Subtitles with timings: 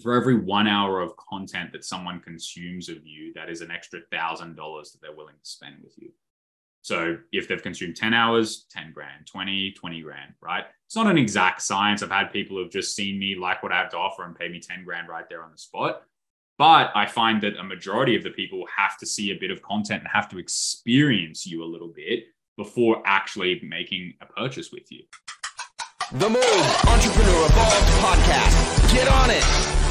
[0.00, 4.00] for every one hour of content that someone consumes of you, that is an extra
[4.10, 6.10] thousand dollars that they're willing to spend with you.
[6.82, 10.64] So if they've consumed 10 hours, 10 grand, 20, 20 grand, right?
[10.86, 12.00] It's not an exact science.
[12.00, 14.48] I've had people who've just seen me like what I have to offer and pay
[14.48, 16.02] me 10 grand right there on the spot.
[16.58, 19.62] But I find that a majority of the people have to see a bit of
[19.62, 22.26] content and have to experience you a little bit
[22.56, 25.02] before actually making a purchase with you.
[26.12, 28.92] The MOVD Entrepreneur Evolved Podcast.
[28.94, 29.85] Get on it.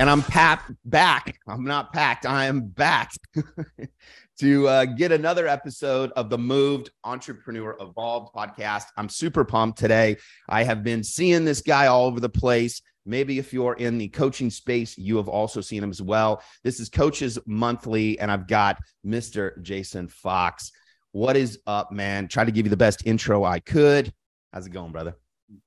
[0.00, 1.38] And I'm packed back.
[1.46, 2.24] I'm not packed.
[2.24, 3.12] I am back
[4.38, 8.84] to uh, get another episode of the MOVD Entrepreneur Evolved podcast.
[8.96, 10.16] I'm super pumped today.
[10.48, 12.80] I have been seeing this guy all over the place.
[13.04, 16.42] Maybe if you're in the coaching space, you have also seen him as well.
[16.64, 19.60] This is Coaches Monthly, and I've got Mr.
[19.60, 20.72] Jason Fox.
[21.12, 22.26] What is up, man?
[22.26, 24.14] Try to give you the best intro I could.
[24.50, 25.14] How's it going, brother?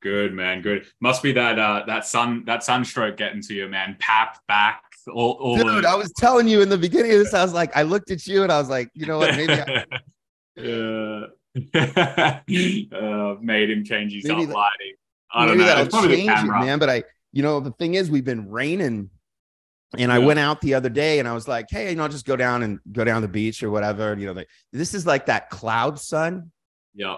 [0.02, 0.86] Good man, good.
[1.02, 3.98] Must be that uh that sun that sunstroke getting to you, man.
[4.00, 7.44] Pap back all, all Dude, I was telling you in the beginning of this, I
[7.44, 9.36] was like, I looked at you and I was like, you know what?
[9.36, 9.86] Maybe I-
[11.76, 14.96] uh, made him change his maybe lighting.
[15.34, 15.82] I don't know.
[15.82, 16.32] It's probably the.
[16.32, 16.80] It, man.
[16.80, 19.10] But I, you know, the thing is, we've been raining,
[19.98, 22.10] and I went out the other day, and I was like, hey, you know, I'll
[22.10, 24.16] just go down and go down the beach or whatever.
[24.18, 26.52] You know, like, this is like that cloud sun.
[26.96, 27.18] Yeah.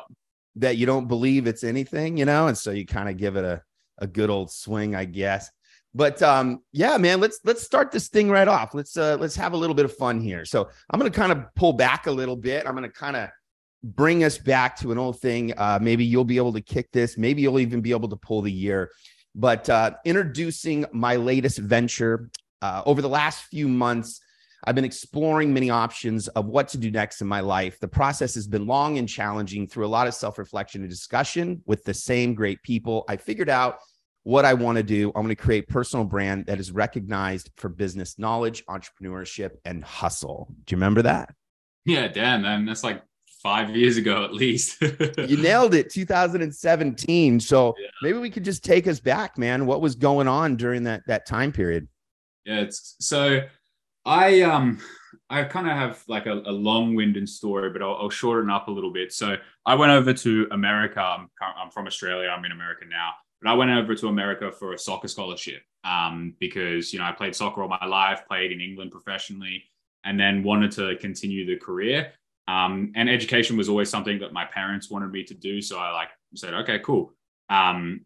[0.58, 3.44] That you don't believe it's anything, you know, and so you kind of give it
[3.44, 3.62] a
[4.00, 5.50] a good old swing, I guess.
[5.94, 8.74] But um, yeah, man, let's let's start this thing right off.
[8.74, 10.44] Let's uh, let's have a little bit of fun here.
[10.44, 12.68] So I'm gonna kind of pull back a little bit.
[12.68, 13.30] I'm gonna kind of
[13.82, 15.54] bring us back to an old thing.
[15.58, 17.18] Uh, maybe you'll be able to kick this.
[17.18, 18.92] Maybe you'll even be able to pull the year.
[19.36, 22.30] But uh, introducing my latest venture
[22.62, 24.22] uh, over the last few months,
[24.66, 27.80] I've been exploring many options of what to do next in my life.
[27.80, 31.62] The process has been long and challenging through a lot of self reflection and discussion
[31.66, 33.06] with the same great people.
[33.08, 33.78] I figured out
[34.24, 35.10] what I want to do.
[35.10, 40.48] I'm going to create personal brand that is recognized for business knowledge, entrepreneurship, and hustle.
[40.66, 41.34] Do you remember that?
[41.86, 42.66] Yeah, damn, man.
[42.66, 43.04] That's like
[43.44, 44.82] five years ago at least.
[44.82, 47.40] you nailed it, 2017.
[47.40, 47.88] So yeah.
[48.02, 49.68] maybe we could just take us back, man.
[49.68, 51.88] What was going on during that that time period?
[52.46, 53.42] Yeah, it's so
[54.06, 54.80] I um
[55.30, 58.72] I kind of have like a, a long-winded story, but I'll, I'll, shorten up a
[58.72, 59.12] little bit.
[59.12, 61.00] So I went over to America.
[61.00, 62.30] I'm, I'm from Australia.
[62.30, 63.12] I'm in America now.
[63.42, 67.12] But I went over to America for a soccer scholarship um, because, you know, I
[67.12, 69.64] played soccer all my life, played in England professionally,
[70.04, 72.12] and then wanted to continue the career.
[72.48, 75.62] Um, and education was always something that my parents wanted me to do.
[75.62, 77.14] So I like said, okay, cool.
[77.50, 78.02] Um,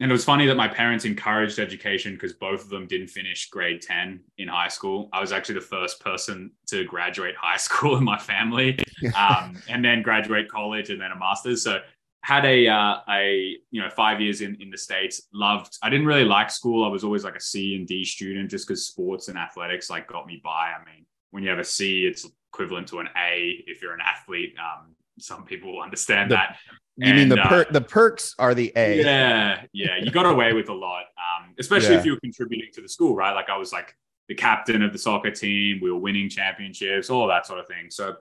[0.00, 3.48] and it was funny that my parents encouraged education because both of them didn't finish
[3.48, 5.08] grade 10 in high school.
[5.12, 8.78] I was actually the first person to graduate high school in my family
[9.16, 11.62] um, and then graduate college and then a master's.
[11.62, 11.80] So
[12.26, 15.22] had a uh, a you know five years in in the states.
[15.32, 15.78] Loved.
[15.80, 16.84] I didn't really like school.
[16.84, 20.08] I was always like a C and D student, just because sports and athletics like
[20.08, 20.72] got me by.
[20.76, 24.00] I mean, when you have a C, it's equivalent to an A if you're an
[24.04, 24.56] athlete.
[24.58, 26.56] Um, some people will understand the, that.
[26.96, 29.02] You and, mean the per- uh, the perks are the A?
[29.02, 29.98] Yeah, yeah.
[30.02, 32.00] You got away with a lot, um, especially yeah.
[32.00, 33.34] if you were contributing to the school, right?
[33.34, 33.94] Like I was like
[34.28, 35.80] the captain of the soccer team.
[35.82, 37.90] We were winning championships, all that sort of thing.
[37.90, 38.16] So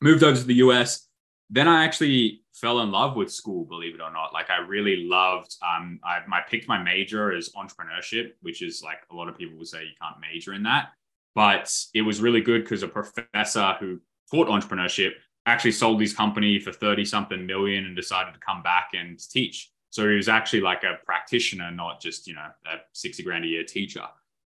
[0.00, 1.08] moved over to the US.
[1.50, 4.32] Then I actually fell in love with school, believe it or not.
[4.32, 5.54] Like I really loved.
[5.62, 9.58] Um, I, I picked my major as entrepreneurship, which is like a lot of people
[9.58, 10.88] would say you can't major in that,
[11.34, 14.00] but it was really good because a professor who
[14.30, 15.12] taught entrepreneurship
[15.46, 19.70] actually sold his company for 30 something million and decided to come back and teach.
[19.90, 23.48] So he was actually like a practitioner, not just, you know, a 60 grand a
[23.48, 24.02] year teacher.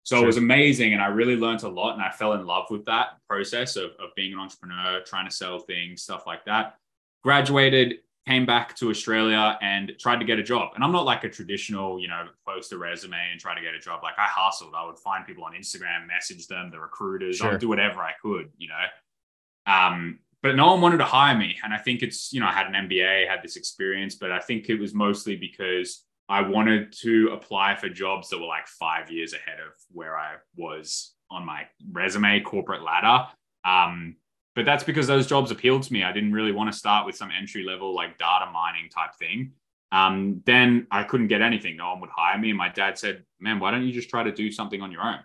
[0.04, 0.24] So sure.
[0.24, 0.94] it was amazing.
[0.94, 1.94] And I really learned a lot.
[1.94, 5.34] And I fell in love with that process of, of being an entrepreneur, trying to
[5.34, 6.76] sell things, stuff like that
[7.24, 10.72] graduated, came back to Australia and tried to get a job.
[10.76, 13.74] And I'm not like a traditional, you know, post a resume and try to get
[13.74, 14.02] a job.
[14.04, 14.74] Like I hustled.
[14.76, 17.38] I would find people on Instagram, message them, the recruiters.
[17.38, 17.48] Sure.
[17.48, 19.74] I would do whatever I could, you know.
[19.74, 21.58] Um, but no one wanted to hire me.
[21.64, 24.40] And I think it's, you know, I had an MBA, had this experience, but I
[24.40, 29.12] think it was mostly because I wanted to apply for jobs that were like five
[29.12, 33.28] years ahead of where I was on my resume corporate ladder.
[33.66, 34.16] Um,
[34.56, 36.04] but that's because those jobs appealed to me.
[36.04, 39.54] I didn't really want to start with some entry level like data mining type thing.
[39.92, 41.78] Um, then I couldn't get anything.
[41.78, 42.50] No one would hire me.
[42.50, 45.02] And my dad said, "Man, why don't you just try to do something on your
[45.02, 45.20] own?"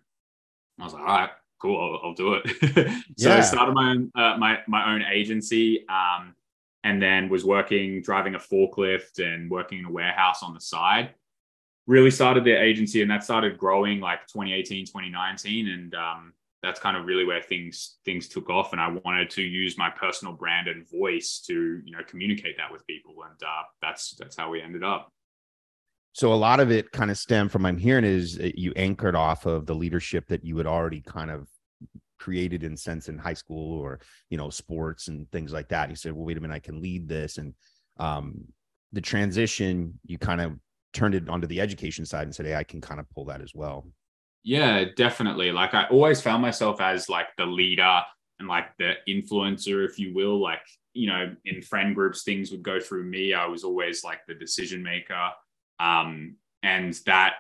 [0.81, 2.49] I was like, "All right, cool, I'll, I'll do it."
[3.19, 3.38] so yeah.
[3.38, 6.35] I started my own uh, my my own agency, um,
[6.85, 11.14] and then was working driving a forklift and working in a warehouse on the side.
[11.87, 16.32] Really started the agency, and that started growing like 2018, 2019, and um,
[16.62, 19.88] that's kind of really where things things took off and i wanted to use my
[19.88, 24.37] personal brand and voice to you know communicate that with people and uh, that's that's
[24.37, 25.12] how we ended up
[26.17, 29.45] so a lot of it kind of stemmed from I'm hearing is you anchored off
[29.45, 31.47] of the leadership that you had already kind of
[32.19, 35.91] created in sense in high school or you know sports and things like that.
[35.91, 37.53] You said, well, wait a minute, I can lead this, and
[37.99, 38.47] um,
[38.95, 40.55] the transition you kind of
[40.95, 43.43] turned it onto the education side and said, hey, I can kind of pull that
[43.43, 43.87] as well.
[44.43, 45.53] Yeah, definitely.
[45.53, 48.01] Like I always found myself as like the leader
[48.39, 50.41] and like the influencer, if you will.
[50.41, 50.62] Like
[50.95, 53.35] you know, in friend groups, things would go through me.
[53.35, 55.31] I was always like the decision maker.
[55.78, 57.34] Um, and that,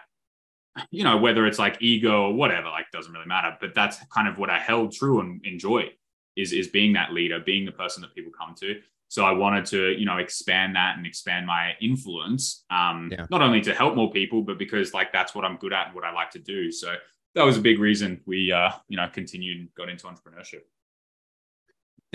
[0.90, 3.56] you know, whether it's like ego or whatever, like doesn't really matter.
[3.60, 5.90] But that's kind of what I held true and enjoy
[6.36, 8.80] is is being that leader, being the person that people come to.
[9.08, 13.26] So I wanted to, you know, expand that and expand my influence, um, yeah.
[13.30, 15.94] not only to help more people, but because like that's what I'm good at and
[15.94, 16.72] what I like to do.
[16.72, 16.94] So
[17.34, 20.62] that was a big reason we, uh, you know, continued and got into entrepreneurship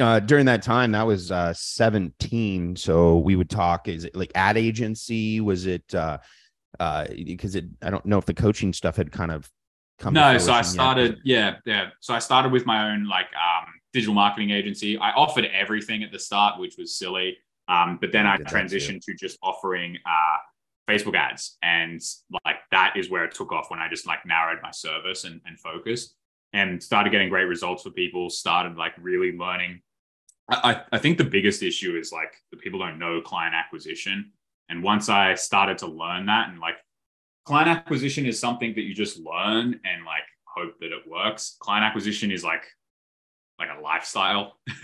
[0.02, 2.76] uh, during that time, that was uh, 17.
[2.76, 3.88] So we would talk.
[3.88, 5.40] Is it like ad agency?
[5.40, 6.18] Was it uh,
[6.80, 7.66] uh, because it?
[7.82, 9.50] I don't know if the coaching stuff had kind of
[10.00, 10.14] come.
[10.14, 11.20] No, so I started.
[11.24, 11.62] Yet.
[11.66, 11.90] Yeah, yeah.
[12.00, 14.98] So I started with my own like um, digital marketing agency.
[14.98, 17.38] I offered everything at the start, which was silly.
[17.68, 20.38] Um, but then I, I transitioned to just offering uh,
[20.92, 22.02] Facebook ads, and
[22.46, 25.40] like that is where it took off when I just like narrowed my service and,
[25.46, 26.16] and focus
[26.54, 28.30] and started getting great results for people.
[28.30, 29.82] Started like really learning
[30.52, 34.32] I, I think the biggest issue is like the people don't know client acquisition.
[34.70, 36.76] And once I started to learn that and like
[37.46, 41.58] client acquisition is something that you just learn and like hope that it works.
[41.60, 42.64] Client acquisition is like
[43.60, 44.58] like a lifestyle.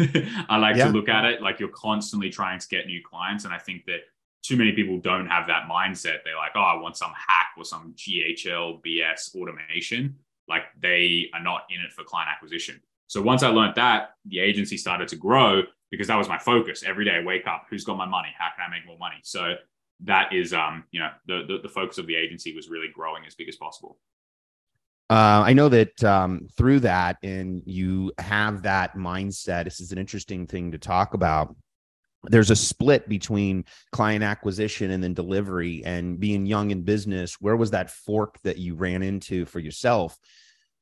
[0.50, 0.86] I like yeah.
[0.86, 3.46] to look at it like you're constantly trying to get new clients.
[3.46, 4.02] And I think that
[4.44, 6.20] too many people don't have that mindset.
[6.24, 10.16] They're like, oh, I want some hack or some GHL BS automation.
[10.48, 12.80] Like they are not in it for client acquisition.
[13.08, 16.84] So once I learned that, the agency started to grow because that was my focus.
[16.86, 18.30] Every day I wake up, who's got my money?
[18.38, 19.18] How can I make more money?
[19.24, 19.56] So
[20.04, 23.26] that is um, you know, the, the, the focus of the agency was really growing
[23.26, 23.98] as big as possible.
[25.10, 29.64] Uh, I know that um, through that, and you have that mindset.
[29.64, 31.56] This is an interesting thing to talk about.
[32.24, 33.64] There's a split between
[33.94, 35.82] client acquisition and then delivery.
[35.86, 40.18] And being young in business, where was that fork that you ran into for yourself,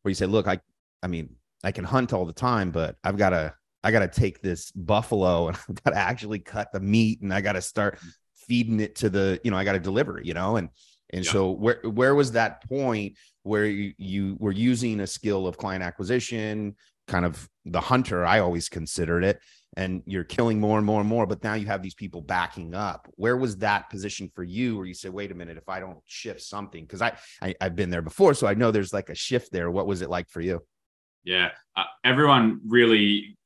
[0.02, 0.60] where you said, "Look, I,
[1.04, 3.54] I mean, I can hunt all the time, but I've got to
[3.84, 7.34] I got to take this buffalo and I've got to actually cut the meat and
[7.34, 8.10] I got to start mm.
[8.36, 10.70] feeding it to the you know I got to deliver you know and
[11.12, 11.32] and yeah.
[11.32, 15.84] so where where was that point where you, you were using a skill of client
[15.84, 16.76] acquisition
[17.08, 19.40] kind of the hunter I always considered it
[19.78, 22.74] and you're killing more and more and more but now you have these people backing
[22.74, 23.08] up.
[23.16, 26.00] Where was that position for you where you said wait a minute if I don't
[26.06, 29.16] shift something because I, I I've been there before so I know there's like a
[29.16, 29.70] shift there.
[29.70, 30.62] What was it like for you
[31.26, 33.38] yeah, uh, everyone really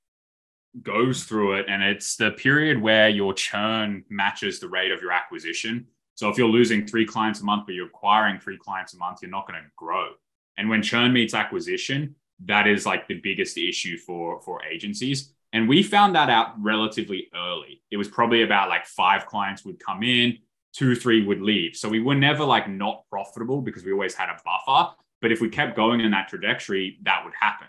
[0.84, 5.12] goes through it, and it's the period where your churn matches the rate of your
[5.12, 5.88] acquisition.
[6.16, 9.20] So if you're losing three clients a month, but you're acquiring three clients a month,
[9.22, 10.10] you're not going to grow.
[10.58, 12.16] And when churn meets acquisition,
[12.46, 15.34] that is like the biggest issue for for agencies.
[15.54, 17.82] And we found that out relatively early.
[17.90, 20.38] It was probably about like five clients would come in,
[20.74, 21.76] two, three would leave.
[21.76, 24.94] So we were never like not profitable because we always had a buffer.
[25.22, 27.68] But if we kept going in that trajectory, that would happen.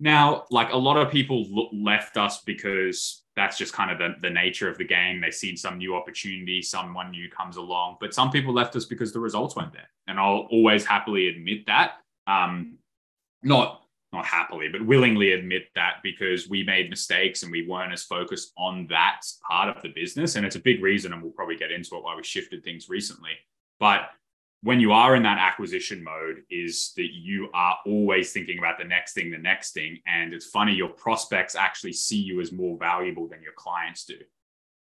[0.00, 4.30] Now, like a lot of people left us because that's just kind of the, the
[4.30, 5.20] nature of the game.
[5.20, 7.96] They've seen some new opportunity, someone new comes along.
[8.00, 9.88] But some people left us because the results weren't there.
[10.06, 11.92] And I'll always happily admit that.
[12.26, 12.78] Um,
[13.42, 13.82] not
[14.12, 18.52] not happily, but willingly admit that because we made mistakes and we weren't as focused
[18.56, 20.36] on that part of the business.
[20.36, 22.88] And it's a big reason, and we'll probably get into it why we shifted things
[22.88, 23.32] recently.
[23.78, 24.08] But
[24.62, 28.84] when you are in that acquisition mode is that you are always thinking about the
[28.84, 29.98] next thing the next thing.
[30.06, 34.16] And it's funny your prospects actually see you as more valuable than your clients do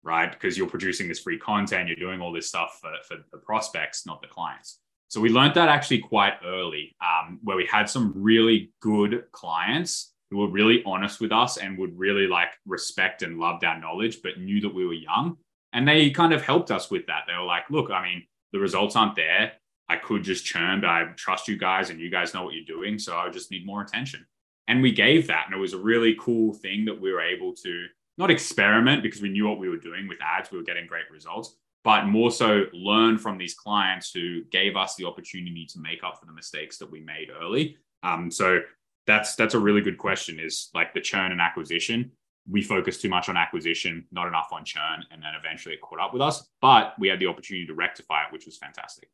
[0.03, 0.31] right?
[0.31, 4.05] Because you're producing this free content you're doing all this stuff for, for the prospects
[4.05, 4.79] not the clients.
[5.07, 10.13] So we learned that actually quite early um, where we had some really good clients
[10.29, 14.21] who were really honest with us and would really like respect and loved our knowledge
[14.23, 15.37] but knew that we were young.
[15.73, 17.23] And they kind of helped us with that.
[17.27, 19.53] They were like look i mean the results aren't there
[19.87, 22.65] I could just churn, but I trust you guys and you guys know what you're
[22.65, 22.97] doing.
[22.97, 24.25] So I just need more attention.
[24.67, 25.45] And we gave that.
[25.45, 27.85] And it was a really cool thing that we were able to
[28.17, 31.11] not experiment because we knew what we were doing with ads, we were getting great
[31.11, 36.03] results, but more so learn from these clients who gave us the opportunity to make
[36.03, 37.77] up for the mistakes that we made early.
[38.03, 38.61] Um, so
[39.05, 42.11] that's that's a really good question is like the churn and acquisition
[42.49, 45.99] we focused too much on acquisition, not enough on churn, and then eventually it caught
[45.99, 46.47] up with us.
[46.61, 49.09] But we had the opportunity to rectify it, which was fantastic.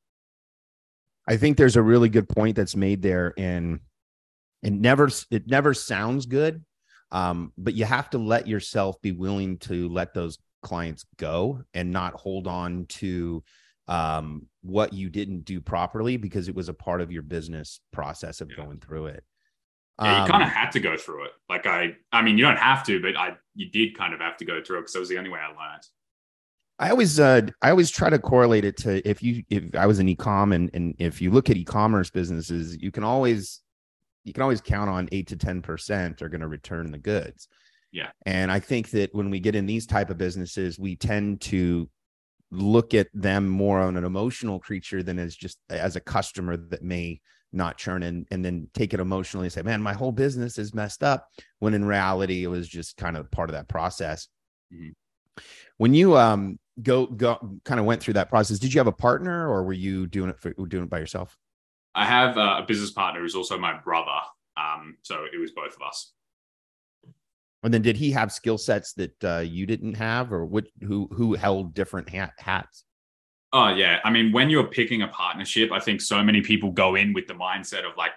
[1.32, 3.80] I think there's a really good point that's made there, and
[4.64, 6.66] it never it never sounds good,
[7.14, 11.90] um, but you have to let yourself be willing to let those clients go and
[11.90, 13.42] not hold on to
[13.88, 18.42] um, what you didn't do properly because it was a part of your business process
[18.42, 18.66] of yeah.
[18.66, 19.24] going through it.
[20.02, 21.32] Yeah, you um, kind of had to go through it.
[21.48, 24.36] Like I, I mean, you don't have to, but I, you did kind of have
[24.36, 25.88] to go through it because that was the only way I learned.
[26.82, 30.00] I always, uh, I always try to correlate it to if you, if I was
[30.00, 33.62] in ecom and and if you look at e-commerce businesses, you can always,
[34.24, 37.48] you can always count on eight to ten percent are going to return the goods.
[37.92, 41.42] Yeah, and I think that when we get in these type of businesses, we tend
[41.42, 41.88] to
[42.50, 46.84] look at them more on an emotional creature than as just as a customer that
[46.84, 47.22] may
[47.54, 50.74] not churn and, and then take it emotionally and say, man, my whole business is
[50.74, 51.28] messed up.
[51.60, 54.28] When in reality, it was just kind of part of that process.
[54.74, 54.92] Mm-hmm.
[55.78, 58.92] When you um go go kind of went through that process, did you have a
[58.92, 61.38] partner or were you doing it for doing it by yourself?
[61.94, 64.20] I have a business partner who's also my brother.
[64.58, 66.14] Um, so it was both of us.
[67.64, 70.66] And then did he have skill sets that uh, you didn't have, or what?
[70.82, 72.86] Who who held different hat, hats?
[73.54, 76.96] Oh yeah, I mean, when you're picking a partnership, I think so many people go
[76.96, 78.12] in with the mindset of like,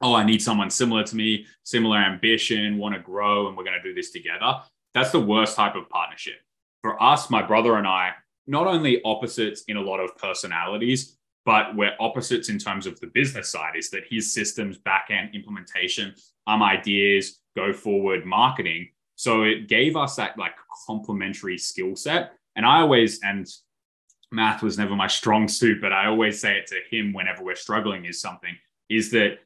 [0.00, 3.80] oh, I need someone similar to me, similar ambition, want to grow, and we're going
[3.82, 4.60] to do this together.
[4.94, 6.36] That's the worst type of partnership.
[6.82, 8.12] For us, my brother and I,
[8.46, 13.08] not only opposites in a lot of personalities, but we're opposites in terms of the
[13.08, 13.74] business side.
[13.76, 16.14] Is that his systems, backend implementation,
[16.46, 18.88] um, ideas, go forward marketing.
[19.16, 20.52] So it gave us that like
[20.86, 22.32] complementary skill set.
[22.54, 23.46] And I always, and
[24.30, 27.56] math was never my strong suit, but I always say it to him whenever we're
[27.56, 28.56] struggling is something
[28.88, 29.38] is that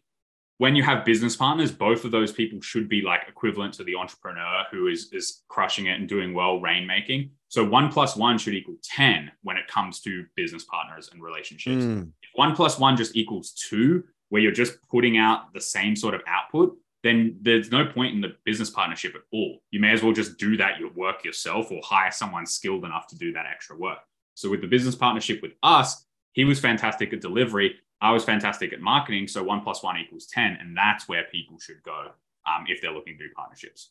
[0.62, 3.97] when you have business partners, both of those people should be like equivalent to the
[3.97, 7.31] entrepreneur who is, is crushing it and doing well rainmaking.
[7.49, 11.83] So one plus one should equal 10 when it comes to business partners and relationships.
[11.83, 12.12] Mm.
[12.23, 16.14] If one plus one just equals two, where you're just putting out the same sort
[16.14, 19.59] of output, then there's no point in the business partnership at all.
[19.73, 23.09] You may as well just do that your work yourself or hire someone skilled enough
[23.09, 23.99] to do that extra work.
[24.35, 27.76] So with the business partnership with us, he was fantastic at delivery.
[28.00, 29.28] I was fantastic at marketing.
[29.28, 30.58] So one plus one equals 10.
[30.60, 32.08] And that's where people should go
[32.46, 33.90] um, if they're looking to do partnerships.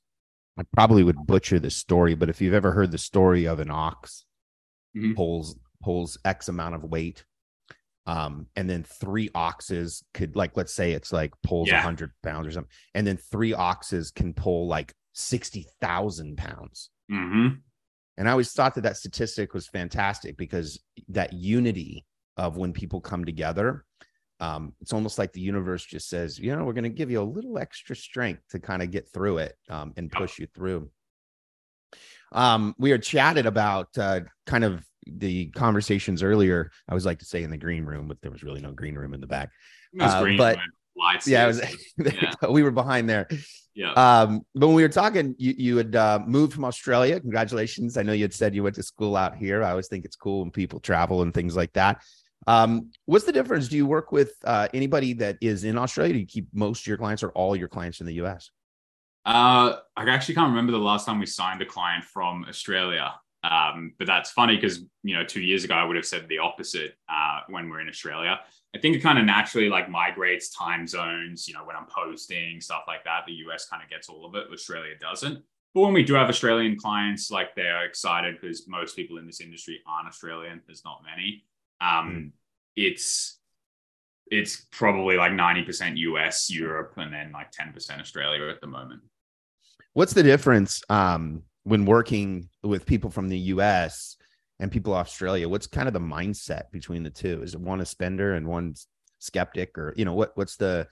[0.57, 3.71] I probably would butcher this story, but if you've ever heard the story of an
[3.71, 4.25] ox
[4.95, 5.13] mm-hmm.
[5.13, 7.23] pulls pulls X amount of weight
[8.07, 11.81] um, and then three oxes could like let's say it's like pulls a yeah.
[11.81, 16.89] hundred pounds or something, and then three oxes can pull like sixty thousand pounds.
[17.11, 17.55] Mm-hmm.
[18.17, 20.79] And I always thought that that statistic was fantastic because
[21.09, 22.05] that unity
[22.41, 23.85] of when people come together,
[24.39, 27.21] um, it's almost like the universe just says, you know, we're going to give you
[27.21, 30.89] a little extra strength to kind of get through it um, and push you through.
[32.31, 36.71] Um, we are chatted about uh, kind of the conversations earlier.
[36.89, 38.95] I always like to say in the green room, but there was really no green
[38.95, 39.51] room in the back.
[39.99, 40.57] Uh, but.
[41.25, 41.61] Yeah, was,
[41.97, 42.33] yeah.
[42.49, 43.27] we were behind there.
[43.73, 43.93] Yeah.
[43.93, 47.19] Um, but when we were talking, you you had uh, moved from Australia.
[47.19, 47.97] Congratulations!
[47.97, 49.63] I know you had said you went to school out here.
[49.63, 52.03] I always think it's cool when people travel and things like that.
[52.47, 53.67] Um, what's the difference?
[53.67, 56.13] Do you work with uh, anybody that is in Australia?
[56.13, 58.49] Do you keep most of your clients or all your clients in the US?
[59.25, 63.13] Uh, I actually can't remember the last time we signed a client from Australia.
[63.43, 66.37] Um, but that's funny because you know two years ago I would have said the
[66.37, 68.39] opposite uh, when we're in Australia.
[68.75, 71.47] I think it kind of naturally like migrates time zones.
[71.47, 74.35] You know, when I'm posting stuff like that, the US kind of gets all of
[74.35, 74.47] it.
[74.51, 75.43] Australia doesn't.
[75.73, 79.41] But when we do have Australian clients, like they're excited because most people in this
[79.41, 80.61] industry aren't Australian.
[80.67, 81.43] There's not many.
[81.81, 82.31] Um, mm.
[82.75, 83.39] It's
[84.27, 89.01] it's probably like 90% US, Europe, and then like 10% Australia at the moment.
[89.91, 94.15] What's the difference um, when working with people from the US
[94.59, 95.49] and people Australia?
[95.49, 97.43] What's kind of the mindset between the two?
[97.43, 98.75] Is it one a spender and one
[99.19, 100.31] skeptic, or you know what?
[100.35, 100.87] What's the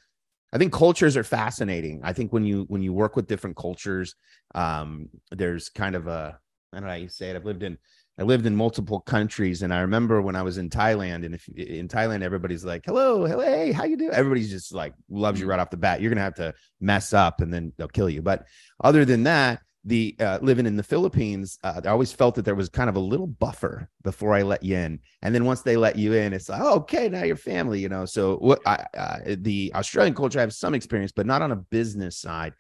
[0.52, 2.02] I think cultures are fascinating.
[2.04, 4.16] I think when you when you work with different cultures,
[4.56, 6.40] um, there's kind of a
[6.74, 7.36] I don't know how you say it.
[7.36, 7.78] I've lived in
[8.20, 11.48] I lived in multiple countries, and I remember when I was in Thailand, and if
[11.48, 15.46] in Thailand everybody's like, "Hello, hello, hey, how you do?" Everybody's just like loves you
[15.46, 15.52] mm.
[15.52, 16.02] right off the bat.
[16.02, 18.22] You're gonna have to mess up, and then they'll kill you.
[18.22, 18.46] But
[18.84, 22.56] other than that, the uh, living in the Philippines, uh, I always felt that there
[22.56, 25.78] was kind of a little buffer before I let you in, and then once they
[25.78, 28.04] let you in, it's like, oh, okay, now you're family, you know.
[28.04, 31.56] So what I, uh, the Australian culture, I have some experience, but not on a
[31.56, 32.54] business side.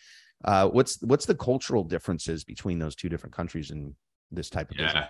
[0.45, 3.93] Uh, what's what's the cultural differences between those two different countries and
[4.31, 4.85] this type of yeah.
[4.85, 5.09] business?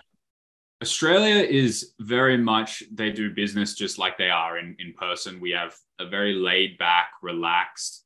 [0.82, 5.40] Australia is very much they do business just like they are in in person.
[5.40, 8.04] We have a very laid back, relaxed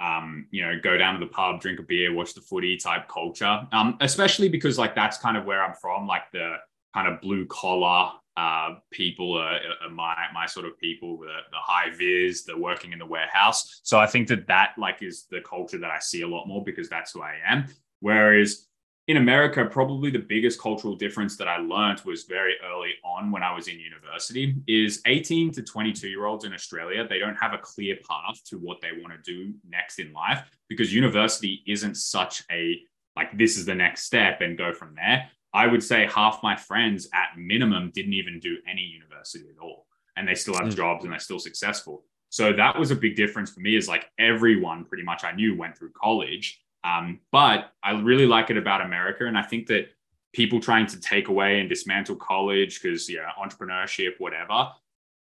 [0.00, 3.08] um, you know, go down to the pub, drink a beer, watch the footy type
[3.08, 3.66] culture.
[3.72, 6.56] Um, especially because like that's kind of where I'm from, like the
[6.94, 11.56] kind of blue collar uh, people are, are, my my sort of people, the, the
[11.56, 13.80] high vis, the working in the warehouse.
[13.82, 16.62] So I think that that like is the culture that I see a lot more
[16.62, 17.66] because that's who I am.
[18.00, 18.66] Whereas
[19.08, 23.42] in America, probably the biggest cultural difference that I learned was very early on when
[23.42, 27.52] I was in university is 18 to 22 year olds in Australia, they don't have
[27.52, 31.96] a clear path to what they want to do next in life because university isn't
[31.96, 32.80] such a
[33.14, 35.30] like this is the next step and go from there.
[35.54, 39.86] I would say half my friends at minimum didn't even do any university at all
[40.16, 40.76] and they still have mm.
[40.76, 42.04] jobs and they're still successful.
[42.28, 45.56] So that was a big difference for me is like everyone pretty much I knew
[45.56, 49.26] went through college um, but I really like it about America.
[49.26, 49.88] And I think that
[50.32, 54.68] people trying to take away and dismantle college because, yeah, entrepreneurship, whatever,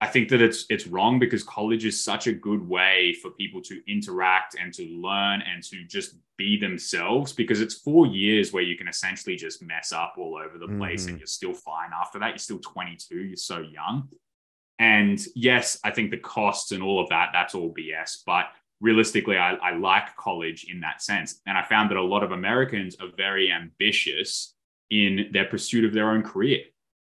[0.02, 3.62] I think that it's it's wrong because college is such a good way for people
[3.62, 8.62] to interact and to learn and to just be themselves because it's four years where
[8.62, 11.12] you can essentially just mess up all over the place mm-hmm.
[11.12, 12.30] and you're still fine after that.
[12.30, 14.10] You're still 22, you're so young.
[14.80, 18.24] And yes, I think the costs and all of that, that's all BS.
[18.26, 18.48] But
[18.82, 21.42] realistically, I, I like college in that sense.
[21.46, 24.54] And I found that a lot of Americans are very ambitious
[24.92, 26.60] in their pursuit of their own career.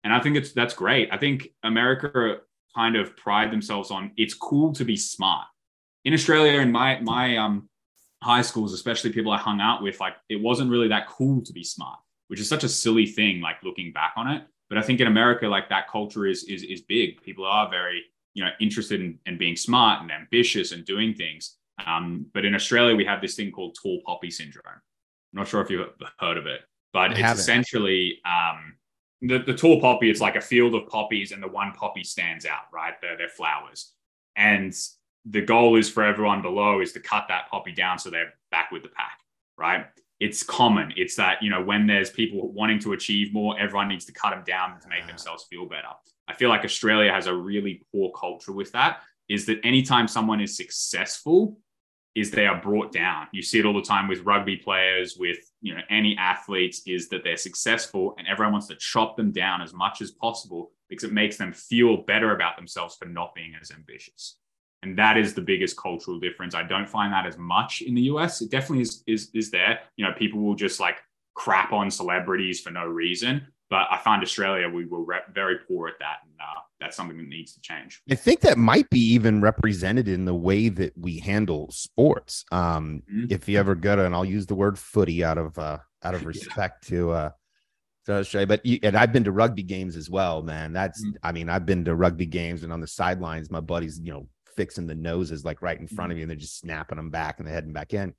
[0.03, 1.09] And I think it's that's great.
[1.11, 2.37] I think America
[2.75, 5.47] kind of pride themselves on it's cool to be smart.
[6.03, 7.69] In Australia in my my um
[8.21, 11.53] high schools, especially people I hung out with, like it wasn't really that cool to
[11.53, 14.43] be smart, which is such a silly thing, like looking back on it.
[14.69, 17.21] But I think in America, like that culture is is is big.
[17.21, 18.03] People are very
[18.35, 21.57] you know interested in, in being smart and ambitious and doing things.
[21.85, 24.63] Um, but in australia we have this thing called tall poppy syndrome.
[24.67, 24.81] I'm
[25.33, 25.89] not sure if you've
[26.19, 26.61] heard of it
[26.95, 27.39] but I it's haven't.
[27.41, 28.75] essentially um,
[29.21, 32.45] the, the tall poppy it's like a field of poppies and the one poppy stands
[32.45, 32.93] out right?
[33.01, 33.91] They're, they're flowers.
[34.37, 34.73] And
[35.25, 38.71] the goal is for everyone below is to cut that poppy down so they're back
[38.71, 39.19] with the pack
[39.57, 39.87] right?
[40.21, 40.93] It's common.
[40.95, 44.29] It's that you know when there's people wanting to achieve more everyone needs to cut
[44.29, 45.89] them down to make themselves feel better
[46.27, 49.01] I feel like Australia has a really poor culture with that.
[49.29, 51.57] Is that anytime someone is successful,
[52.15, 53.27] is they are brought down.
[53.33, 57.09] You see it all the time with rugby players, with you know any athletes, is
[57.09, 61.03] that they're successful and everyone wants to chop them down as much as possible because
[61.03, 64.37] it makes them feel better about themselves for not being as ambitious.
[64.81, 66.55] And that is the biggest cultural difference.
[66.55, 68.41] I don't find that as much in the US.
[68.41, 69.81] It definitely is is, is there.
[69.97, 70.97] You know, people will just like
[71.33, 73.45] crap on celebrities for no reason.
[73.69, 76.17] But I find Australia, we were re- very poor at that.
[76.23, 78.01] And uh, that's something that needs to change.
[78.09, 82.45] I think that might be even represented in the way that we handle sports.
[82.51, 83.25] Um, mm-hmm.
[83.29, 86.13] If you ever go to, and I'll use the word footy out of, uh, out
[86.13, 86.97] of respect yeah.
[86.97, 87.29] to, uh,
[88.05, 90.73] to Australia, but you, and I've been to rugby games as well, man.
[90.73, 91.17] That's, mm-hmm.
[91.23, 94.27] I mean, I've been to rugby games and on the sidelines, my buddies, you know,
[94.55, 96.11] fixing the noses like right in front mm-hmm.
[96.11, 98.13] of you and they're just snapping them back and they're heading back in.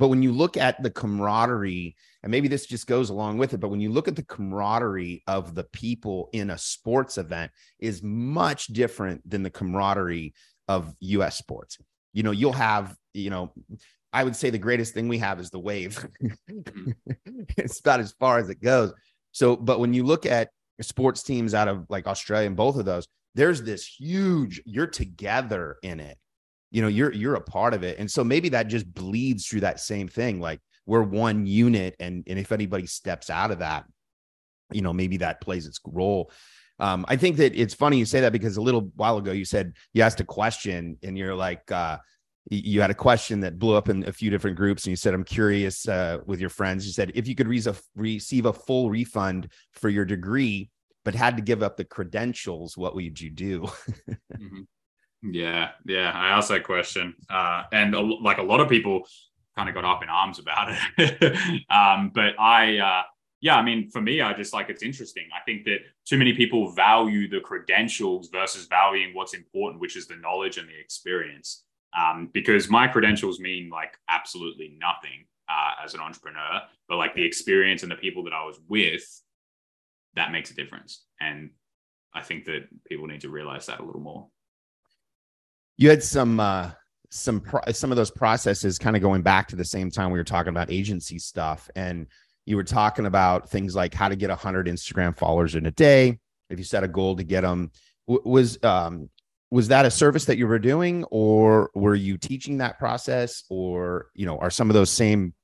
[0.00, 3.60] But when you look at the camaraderie, and maybe this just goes along with it,
[3.60, 8.02] but when you look at the camaraderie of the people in a sports event is
[8.02, 10.32] much different than the camaraderie
[10.68, 11.76] of US sports.
[12.14, 13.52] You know, you'll have, you know,
[14.10, 16.02] I would say the greatest thing we have is the wave.
[16.50, 16.92] Mm-hmm.
[17.58, 18.94] it's about as far as it goes.
[19.32, 20.48] So, but when you look at
[20.80, 25.76] sports teams out of like Australia and both of those, there's this huge, you're together
[25.82, 26.16] in it
[26.70, 27.98] you know you're you're a part of it.
[27.98, 32.24] And so maybe that just bleeds through that same thing like we're one unit and
[32.26, 33.84] and if anybody steps out of that
[34.72, 36.30] you know maybe that plays its role.
[36.78, 39.44] Um, i think that it's funny you say that because a little while ago you
[39.44, 41.98] said you asked a question and you're like uh,
[42.50, 45.12] you had a question that blew up in a few different groups and you said
[45.12, 46.86] i'm curious uh, with your friends.
[46.86, 47.62] You said if you could re-
[47.94, 50.70] receive a full refund for your degree
[51.04, 53.68] but had to give up the credentials what would you do?
[54.40, 54.60] Mm-hmm.
[55.22, 56.12] Yeah, yeah.
[56.14, 59.02] I asked that question, uh, and a, like a lot of people
[59.56, 61.62] kind of got up in arms about it.
[61.70, 63.02] um, but I, uh,
[63.42, 65.24] yeah, I mean, for me, I just like it's interesting.
[65.34, 70.06] I think that too many people value the credentials versus valuing what's important, which is
[70.06, 71.64] the knowledge and the experience.
[71.98, 77.24] Um, because my credentials mean like absolutely nothing uh, as an entrepreneur, but like the
[77.24, 79.04] experience and the people that I was with,
[80.14, 81.04] that makes a difference.
[81.20, 81.50] And
[82.14, 84.28] I think that people need to realize that a little more
[85.80, 86.70] you had some uh
[87.10, 90.18] some pro- some of those processes kind of going back to the same time we
[90.18, 92.06] were talking about agency stuff and
[92.46, 96.18] you were talking about things like how to get 100 instagram followers in a day
[96.50, 97.70] if you set a goal to get them
[98.06, 99.08] w- was um
[99.50, 104.10] was that a service that you were doing or were you teaching that process or
[104.14, 105.34] you know are some of those same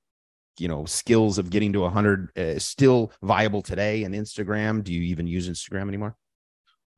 [0.59, 4.85] you know skills of getting to 100 uh, still viable today in instagram?
[4.85, 6.15] Do you even use instagram anymore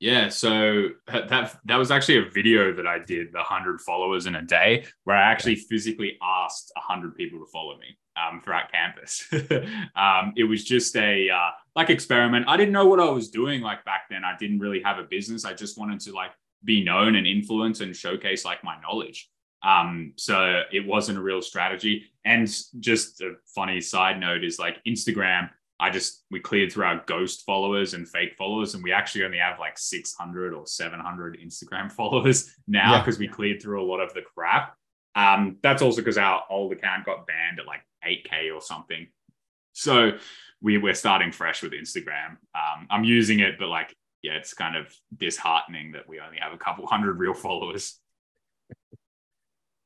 [0.01, 4.37] yeah, so that that was actually a video that I did, the hundred followers in
[4.37, 9.27] a day, where I actually physically asked hundred people to follow me um, throughout campus.
[9.97, 12.47] um, it was just a uh, like experiment.
[12.49, 14.23] I didn't know what I was doing like back then.
[14.25, 15.45] I didn't really have a business.
[15.45, 16.31] I just wanted to like
[16.65, 19.29] be known and influence and showcase like my knowledge.
[19.63, 22.05] Um, so it wasn't a real strategy.
[22.25, 27.03] And just a funny side note is like Instagram, I just we cleared through our
[27.07, 31.91] ghost followers and fake followers, and we actually only have like 600 or 700 Instagram
[32.01, 33.29] followers now because yeah.
[33.29, 34.75] we cleared through a lot of the crap.
[35.15, 39.09] Um, that's also because our old account got banned at like 8k or something.
[39.73, 40.13] So
[40.61, 42.37] we we're starting fresh with Instagram.
[42.55, 46.53] Um, I'm using it, but like yeah, it's kind of disheartening that we only have
[46.53, 47.99] a couple hundred real followers.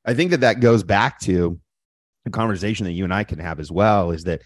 [0.04, 1.60] I think that that goes back to
[2.24, 4.42] the conversation that you and I can have as well is that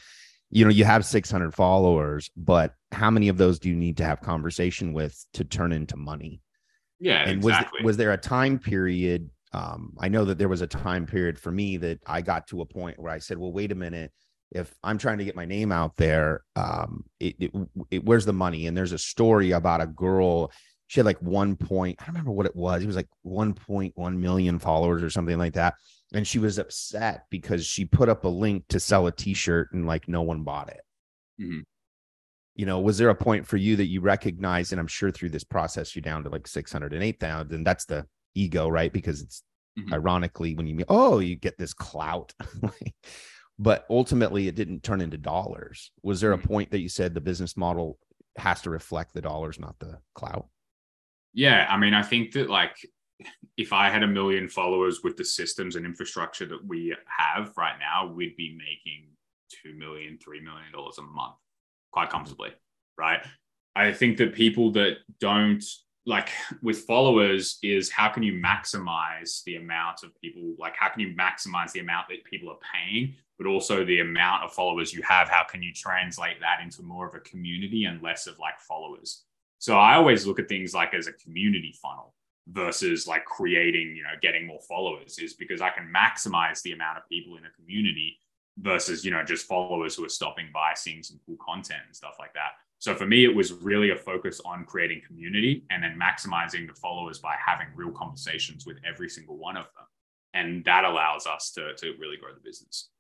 [0.51, 4.05] you know you have 600 followers but how many of those do you need to
[4.05, 6.41] have conversation with to turn into money?
[7.01, 7.81] Yeah and exactly.
[7.81, 11.39] was was there a time period um, i know that there was a time period
[11.39, 14.13] for me that i got to a point where i said well wait a minute.
[14.53, 17.53] If i'm trying to get my name out there um, it, it,
[17.91, 18.67] it where's the money?
[18.67, 20.53] And there's a story about a girl
[20.87, 24.17] she had like one point i don't remember what it was it was like 1.1
[24.17, 25.75] million followers or something like that
[26.13, 29.87] and she was upset because she put up a link to sell a t-shirt and
[29.87, 30.81] like no one bought it
[31.41, 31.61] mm-hmm.
[32.55, 35.31] you know was there a point for you that you recognized and i'm sure through
[35.31, 39.43] this process you're down to like 608000 and that's the ego right because it's
[39.79, 39.93] mm-hmm.
[39.93, 42.33] ironically when you oh you get this clout
[43.59, 46.49] but ultimately it didn't turn into dollars was there a mm-hmm.
[46.49, 47.99] point that you said the business model
[48.37, 50.47] has to reflect the dollars not the clout
[51.33, 52.77] yeah i mean i think that like
[53.57, 57.77] if I had a million followers with the systems and infrastructure that we have right
[57.79, 59.09] now, we'd be making
[59.51, 61.37] two million, three million dollars a month
[61.93, 62.51] quite comfortably,
[62.99, 63.21] right?
[63.75, 65.65] I think that people that don't
[66.05, 66.31] like
[66.63, 71.15] with followers is how can you maximize the amount of people, like how can you
[71.15, 75.29] maximize the amount that people are paying, but also the amount of followers you have?
[75.29, 79.25] How can you translate that into more of a community and less of like followers?
[79.59, 82.15] So I always look at things like as a community funnel
[82.49, 86.99] versus like creating, you know, getting more followers is because I can maximize the amount
[86.99, 88.19] of people in a community
[88.59, 92.17] versus, you know, just followers who are stopping by, seeing some cool content and stuff
[92.19, 92.53] like that.
[92.79, 96.75] So for me, it was really a focus on creating community and then maximizing the
[96.75, 99.87] followers by having real conversations with every single one of them.
[100.35, 102.91] And that allows us to, to really grow the business.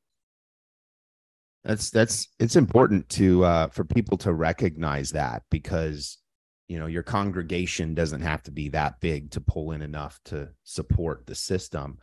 [1.62, 6.18] That's that's it's important to uh, for people to recognize that because
[6.68, 10.48] you know your congregation doesn't have to be that big to pull in enough to
[10.64, 11.98] support the system.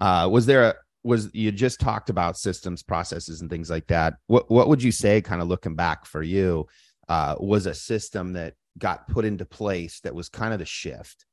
[0.00, 4.14] Uh, was there a was you just talked about systems processes and things like that.
[4.26, 6.66] What what would you say kind of looking back for you
[7.08, 11.26] uh, was a system that got put into place that was kind of the shift?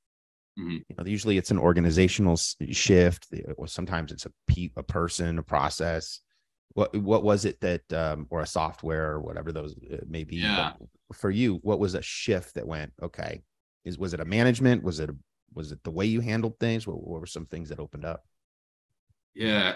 [0.59, 0.77] Mm-hmm.
[0.89, 2.35] you know usually it's an organizational
[2.71, 6.21] shift or sometimes it's a pe- a person a process
[6.73, 10.38] what what was it that um, or a software or whatever those uh, may be
[10.38, 10.73] yeah.
[11.13, 13.41] for you what was a shift that went okay
[13.88, 14.84] is was it a management?
[14.84, 15.15] Was it a,
[15.53, 16.86] was it the way you handled things?
[16.86, 18.25] What, what were some things that opened up?
[19.34, 19.75] Yeah.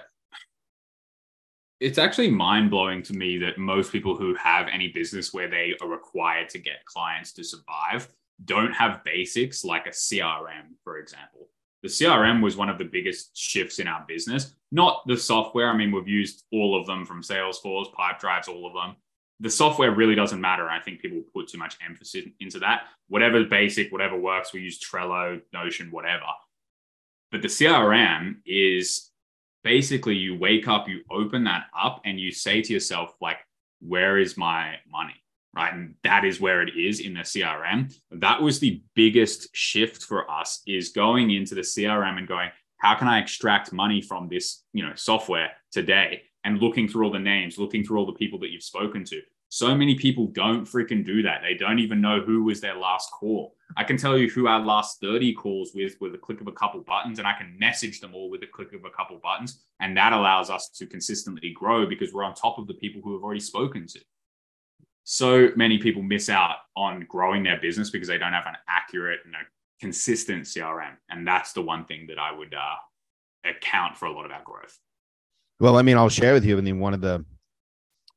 [1.80, 5.88] It's actually mind-blowing to me that most people who have any business where they are
[5.88, 8.08] required to get clients to survive
[8.44, 11.48] don't have basics like a crm for example
[11.84, 14.54] the CRM was one of the biggest shifts in our business.
[14.72, 15.70] Not the software.
[15.70, 18.96] I mean, we've used all of them from Salesforce, Pipedrives, all of them.
[19.40, 20.70] The software really doesn't matter.
[20.70, 22.84] I think people put too much emphasis into that.
[23.08, 26.26] Whatever basic, whatever works, we use Trello, Notion, whatever.
[27.32, 29.10] But the CRM is
[29.64, 33.38] basically you wake up, you open that up, and you say to yourself, like,
[33.80, 35.16] where is my money?
[35.56, 35.74] Right?
[35.74, 37.94] And that is where it is in the CRM.
[38.12, 42.96] That was the biggest shift for us is going into the CRM and going, how
[42.96, 46.24] can I extract money from this, you know, software today?
[46.44, 49.22] And looking through all the names, looking through all the people that you've spoken to.
[49.50, 51.42] So many people don't freaking do that.
[51.44, 53.54] They don't even know who was their last call.
[53.76, 56.54] I can tell you who our last 30 calls with with a click of a
[56.54, 59.62] couple buttons, and I can message them all with a click of a couple buttons.
[59.80, 63.14] And that allows us to consistently grow because we're on top of the people who
[63.14, 64.00] have already spoken to
[65.04, 69.20] so many people miss out on growing their business because they don't have an accurate
[69.26, 69.40] and a
[69.80, 70.96] consistent CRM.
[71.10, 74.44] And that's the one thing that I would uh, account for a lot of our
[74.44, 74.78] growth.
[75.60, 76.58] Well, I mean, I'll share with you.
[76.58, 77.24] I mean, one of the,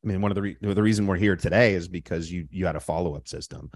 [0.03, 2.66] I mean, one of the re- the reason we're here today is because you you
[2.66, 3.70] had a follow up system,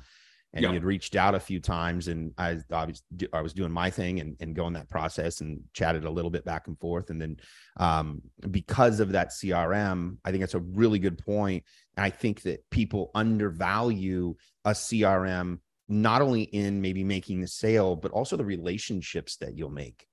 [0.55, 0.71] and yep.
[0.71, 4.21] you had reached out a few times, and I was I was doing my thing
[4.21, 7.37] and and going that process and chatted a little bit back and forth, and then
[7.77, 11.65] um, because of that CRM, I think that's a really good point
[11.97, 15.59] And I think that people undervalue a CRM
[15.89, 20.08] not only in maybe making the sale, but also the relationships that you'll make.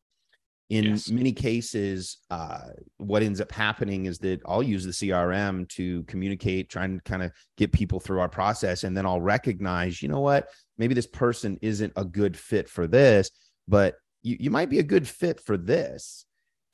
[0.70, 1.10] In yes.
[1.10, 6.70] many cases, uh, what ends up happening is that I'll use the CRM to communicate,
[6.70, 8.84] try and kind of get people through our process.
[8.84, 12.88] And then I'll recognize, you know what, maybe this person isn't a good fit for
[12.88, 13.30] this,
[13.68, 16.26] but you, you might be a good fit for this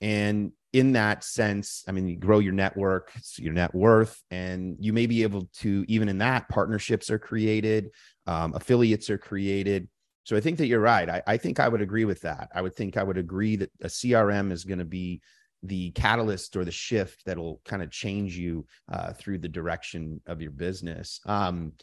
[0.02, 4.94] and in that sense, I mean, you grow your network, your net worth, and you
[4.94, 7.92] may be able to, even in that, partnerships are created,
[8.26, 9.88] um, affiliates are created.
[10.24, 11.10] So I think that you're right.
[11.10, 12.50] I, I think I would agree with that.
[12.54, 15.22] I would think I would agree that a CRM is going to be
[15.64, 20.42] the catalyst or the shift that'll kind of change you uh, through the direction of
[20.42, 21.20] your business.
[21.26, 21.74] Um,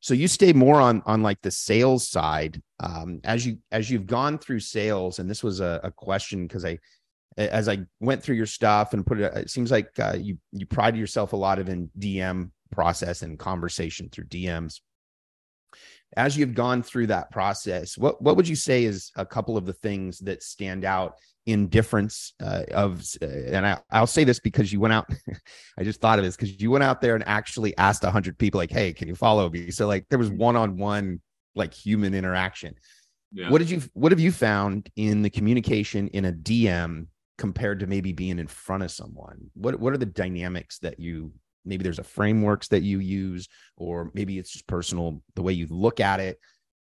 [0.00, 4.06] so you stay more on on like the sales side um, as you as you've
[4.06, 6.78] gone through sales, and this was a, a question because I
[7.36, 10.66] as I went through your stuff and put it, it seems like uh, you you
[10.66, 14.80] pride yourself a lot of in DM process and conversation through DMs.
[16.16, 19.66] As you've gone through that process, what what would you say is a couple of
[19.66, 21.16] the things that stand out
[21.46, 23.02] in difference uh, of?
[23.20, 25.06] Uh, and I, I'll say this because you went out.
[25.78, 28.38] I just thought of this because you went out there and actually asked a hundred
[28.38, 31.20] people, like, "Hey, can you follow me?" So like there was one on one
[31.54, 32.74] like human interaction.
[33.32, 33.50] Yeah.
[33.50, 37.86] What did you what have you found in the communication in a DM compared to
[37.86, 39.50] maybe being in front of someone?
[39.54, 41.32] What what are the dynamics that you
[41.68, 45.66] maybe there's a frameworks that you use, or maybe it's just personal the way you
[45.70, 46.38] look at it.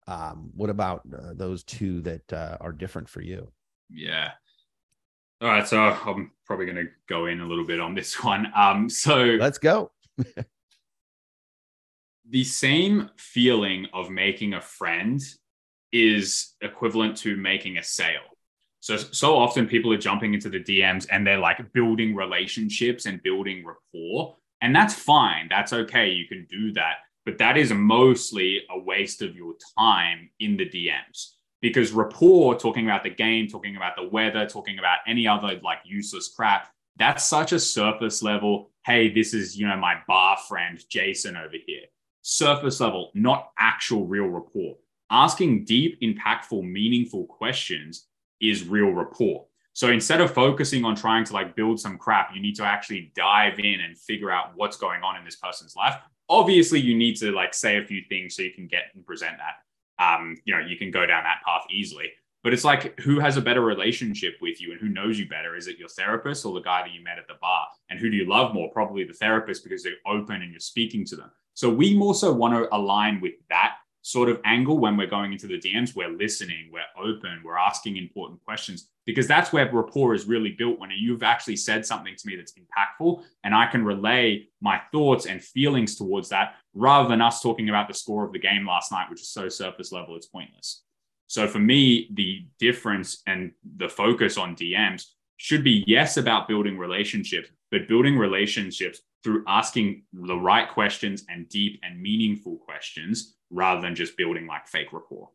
[0.07, 3.53] Um, what about uh, those two that uh, are different for you?
[3.91, 4.31] Yeah.
[5.43, 8.47] All right, so I'm probably going to go in a little bit on this one.
[8.57, 9.91] Um, so let's go.
[12.29, 15.21] the same feeling of making a friend
[15.93, 18.21] is equivalent to making a sale.
[18.81, 23.23] So, so often people are jumping into the DMs and they're like building relationships and
[23.23, 24.37] building rapport.
[24.61, 25.49] And that's fine.
[25.49, 26.09] That's okay.
[26.11, 26.97] You can do that.
[27.25, 32.87] But that is mostly a waste of your time in the DMs because rapport, talking
[32.87, 37.25] about the game, talking about the weather, talking about any other like useless crap, that's
[37.25, 38.71] such a surface level.
[38.85, 41.83] Hey, this is, you know, my bar friend Jason over here.
[42.23, 44.77] Surface level, not actual real rapport.
[45.11, 48.07] Asking deep, impactful, meaningful questions
[48.41, 49.47] is real rapport.
[49.77, 53.13] So instead of focusing on trying to like build some crap, you need to actually
[53.15, 55.97] dive in and figure out what's going on in this person's life.
[56.31, 59.37] Obviously, you need to like say a few things so you can get and present
[59.37, 60.03] that.
[60.03, 62.11] Um, you know, you can go down that path easily.
[62.43, 65.55] But it's like who has a better relationship with you and who knows you better?
[65.55, 67.67] Is it your therapist or the guy that you met at the bar?
[67.91, 68.71] And who do you love more?
[68.71, 71.31] Probably the therapist because they're open and you're speaking to them.
[71.53, 73.75] So we more so want to align with that
[74.07, 75.97] sort of angle when we're going into the DMs.
[75.97, 80.79] We're listening, we're open, we're asking important questions because that's where rapport is really built
[80.79, 85.27] when you've actually said something to me that's impactful and I can relay my thoughts
[85.27, 88.93] and feelings towards that rather than us talking about the score of the game last
[88.93, 90.85] night, which is so surface level, it's pointless.
[91.27, 96.79] So for me, the difference and the focus on DMs should be yes about building
[96.79, 103.81] relationships, but building relationships through asking the right questions and deep and meaningful questions rather
[103.81, 105.29] than just building like fake rapport.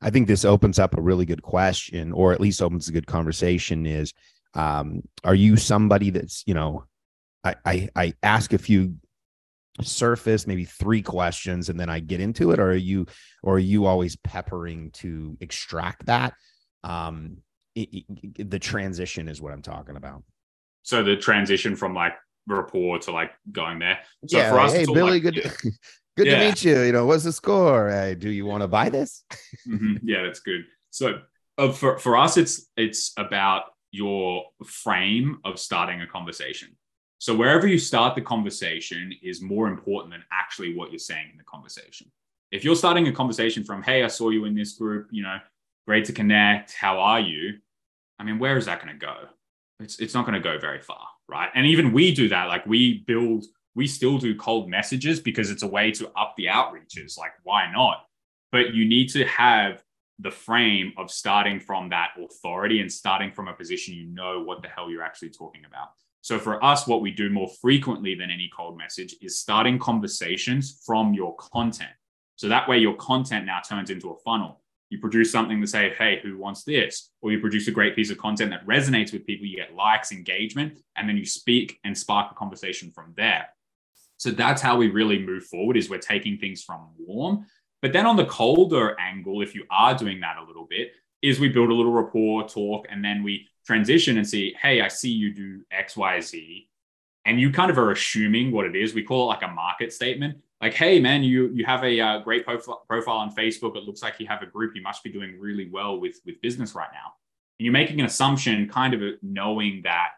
[0.00, 3.06] I think this opens up a really good question, or at least opens a good
[3.06, 3.86] conversation.
[3.86, 4.12] Is
[4.54, 6.84] um, are you somebody that's you know,
[7.42, 8.96] I, I I ask a few
[9.82, 13.06] surface maybe three questions and then I get into it, or are you
[13.42, 16.34] or are you always peppering to extract that?
[16.84, 17.38] Um,
[17.80, 18.04] it,
[18.38, 20.22] it, the transition is what I'm talking about.
[20.82, 22.14] So the transition from like
[22.46, 23.98] rapport to like going there.
[24.26, 25.36] So yeah, for us, hey Billy, like, good.
[25.36, 25.70] Yeah.
[26.16, 26.38] Good yeah.
[26.38, 26.80] to meet you.
[26.80, 27.90] You know, what's the score?
[27.90, 29.22] Hey, do you want to buy this?
[29.68, 29.96] mm-hmm.
[30.02, 30.64] Yeah, that's good.
[30.90, 31.20] So
[31.58, 36.74] uh, for for us, it's it's about your frame of starting a conversation.
[37.18, 41.36] So wherever you start the conversation is more important than actually what you're saying in
[41.36, 42.10] the conversation.
[42.50, 45.08] If you're starting a conversation from, "Hey, I saw you in this group.
[45.10, 45.38] You know,
[45.86, 46.72] great to connect.
[46.72, 47.58] How are you?"
[48.18, 49.14] I mean, where is that going to go?
[49.80, 51.50] It's it's not going to go very far, right?
[51.54, 52.44] And even we do that.
[52.44, 56.46] Like we build we still do cold messages because it's a way to up the
[56.46, 57.18] outreaches.
[57.18, 58.06] Like, why not?
[58.50, 59.82] But you need to have
[60.18, 64.62] the frame of starting from that authority and starting from a position you know what
[64.62, 65.88] the hell you're actually talking about.
[66.22, 70.82] So for us, what we do more frequently than any cold message is starting conversations
[70.84, 71.92] from your content.
[72.36, 74.62] So that way your content now turns into a funnel.
[74.88, 77.10] You produce something to say, hey, who wants this?
[77.20, 80.12] Or you produce a great piece of content that resonates with people, you get likes,
[80.12, 83.46] engagement, and then you speak and spark a conversation from there.
[84.16, 87.46] So that's how we really move forward is we're taking things from warm.
[87.82, 91.40] But then on the colder angle, if you are doing that a little bit, is
[91.40, 95.10] we build a little rapport, talk, and then we transition and see, hey, I see
[95.10, 96.68] you do X, Y, Z.
[97.24, 98.94] And you kind of are assuming what it is.
[98.94, 100.38] We call it like a market statement.
[100.60, 103.76] Like, hey, man, you you have a uh, great profile, profile on Facebook.
[103.76, 104.74] It looks like you have a group.
[104.74, 107.12] You must be doing really well with with business right now.
[107.58, 110.10] And you're making an assumption, kind of knowing that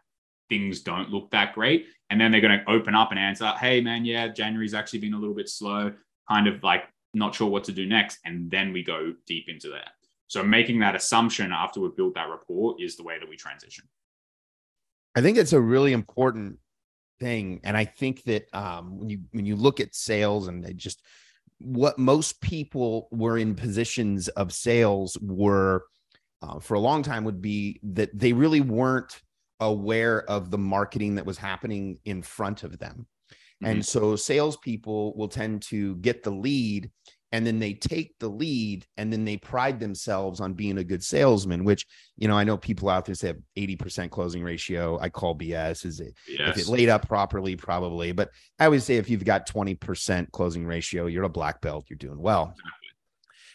[0.49, 1.87] things don't look that great.
[2.09, 5.13] And then they're going to open up and answer, hey, man, yeah, January's actually been
[5.13, 5.93] a little bit slow,
[6.27, 8.19] kind of like not sure what to do next.
[8.25, 9.91] And then we go deep into that.
[10.27, 13.85] So making that assumption after we've built that rapport is the way that we transition.
[15.15, 16.59] I think it's a really important
[17.19, 21.01] thing, and I think that um, when you when you look at sales and just
[21.59, 25.83] what most people were in positions of sales were
[26.41, 29.21] uh, for a long time would be that they really weren't
[29.59, 33.05] aware of the marketing that was happening in front of them.
[33.61, 33.71] Mm-hmm.
[33.71, 36.91] And so salespeople will tend to get the lead
[37.31, 41.03] and then they take the lead and then they pride themselves on being a good
[41.03, 41.85] salesman which
[42.17, 45.85] you know i know people out there say have 80% closing ratio i call bs
[45.85, 46.57] is it yes.
[46.57, 50.65] if it laid up properly probably but i always say if you've got 20% closing
[50.65, 52.53] ratio you're a black belt you're doing well.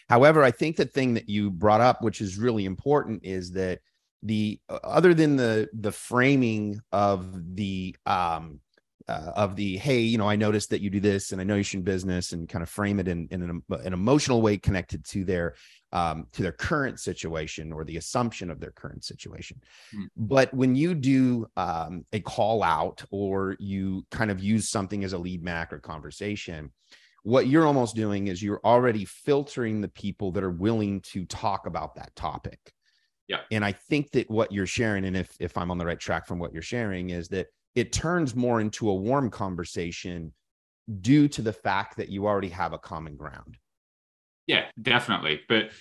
[0.07, 3.79] However i think the thing that you brought up which is really important is that
[4.21, 8.59] the other than the the framing of the um
[9.07, 11.55] uh, of the hey you know i noticed that you do this and i know
[11.55, 15.05] you should business and kind of frame it in, in an, an emotional way connected
[15.05, 15.55] to their
[15.91, 19.61] um, to their current situation or the assumption of their current situation.
[19.95, 20.07] Mm.
[20.17, 25.13] but when you do um, a call out or you kind of use something as
[25.13, 26.71] a lead mac or conversation
[27.23, 31.65] what you're almost doing is you're already filtering the people that are willing to talk
[31.65, 32.59] about that topic.
[33.27, 33.39] Yeah.
[33.51, 36.27] And i think that what you're sharing and if if i'm on the right track
[36.27, 40.33] from what you're sharing is that it turns more into a warm conversation
[41.01, 43.57] due to the fact that you already have a common ground.
[44.47, 45.41] Yeah, definitely.
[45.49, 45.71] But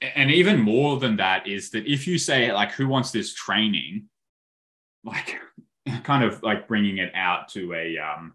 [0.00, 4.08] and even more than that is that if you say like who wants this training,
[5.04, 5.38] like
[6.02, 8.34] kind of like bringing it out to a um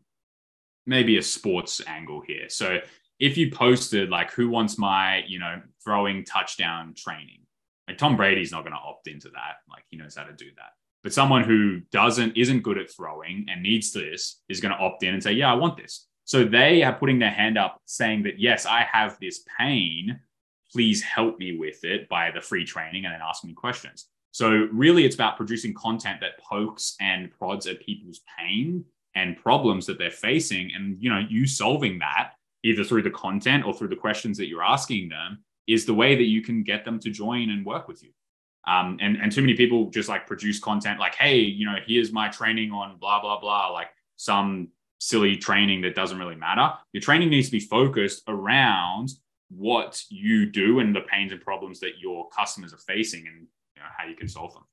[0.86, 2.50] maybe a sports angle here.
[2.50, 2.80] So
[3.20, 7.42] if you posted like who wants my, you know, throwing touchdown training,
[7.88, 9.58] like Tom Brady's not going to opt into that.
[9.70, 10.72] Like he knows how to do that.
[11.04, 15.04] But someone who doesn't isn't good at throwing and needs this is going to opt
[15.04, 18.24] in and say, "Yeah, I want this." So they are putting their hand up saying
[18.24, 20.20] that, "Yes, I have this pain.
[20.72, 24.68] Please help me with it by the free training and then asking me questions." So
[24.72, 28.86] really it's about producing content that pokes and prods at people's pain
[29.16, 32.34] and problems that they're facing and you know, you solving that
[32.64, 36.16] either through the content or through the questions that you're asking them is the way
[36.16, 38.10] that you can get them to join and work with you.
[38.70, 42.12] Um, and, and too many people just like produce content like, hey, you know, here's
[42.12, 44.68] my training on blah, blah, blah, like some
[45.00, 46.74] silly training that doesn't really matter.
[46.94, 49.10] Your training needs to be focused around
[49.50, 53.82] what you do and the pains and problems that your customers are facing and you
[53.82, 54.64] know, how you can solve them.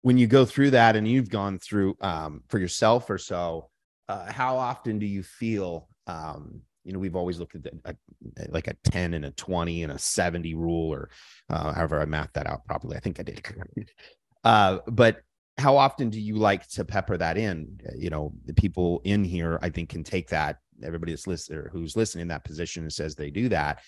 [0.00, 3.70] When you go through that and you've gone through um, for yourself or so,
[4.08, 7.94] uh, how often do you feel um, you know we've always looked at a,
[8.48, 11.10] like a 10 and a 20 and a 70 rule or
[11.50, 12.96] uh, however i mapped that out properly.
[12.96, 13.46] I think i did.
[14.44, 15.20] Uh, but
[15.56, 17.78] how often do you like to pepper that in?
[17.96, 21.94] You know the people in here i think can take that everybody that's listening who's
[21.94, 23.82] listening in that position and says they do that.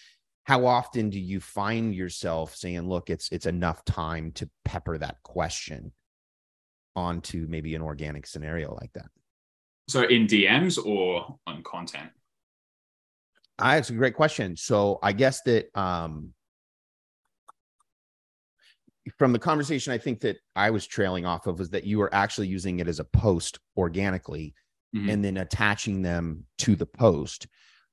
[0.45, 5.17] How often do you find yourself saying look it's it's enough time to pepper that
[5.25, 5.93] question
[6.97, 9.11] onto maybe an organic scenario like that
[9.89, 12.11] so in dms or on content
[13.59, 14.57] I, it's a great question.
[14.57, 16.35] So I guess that um,
[19.19, 22.13] from the conversation, I think that I was trailing off of was that you were
[22.15, 24.55] actually using it as a post organically
[24.95, 25.09] mm-hmm.
[25.09, 27.47] and then attaching them to the post.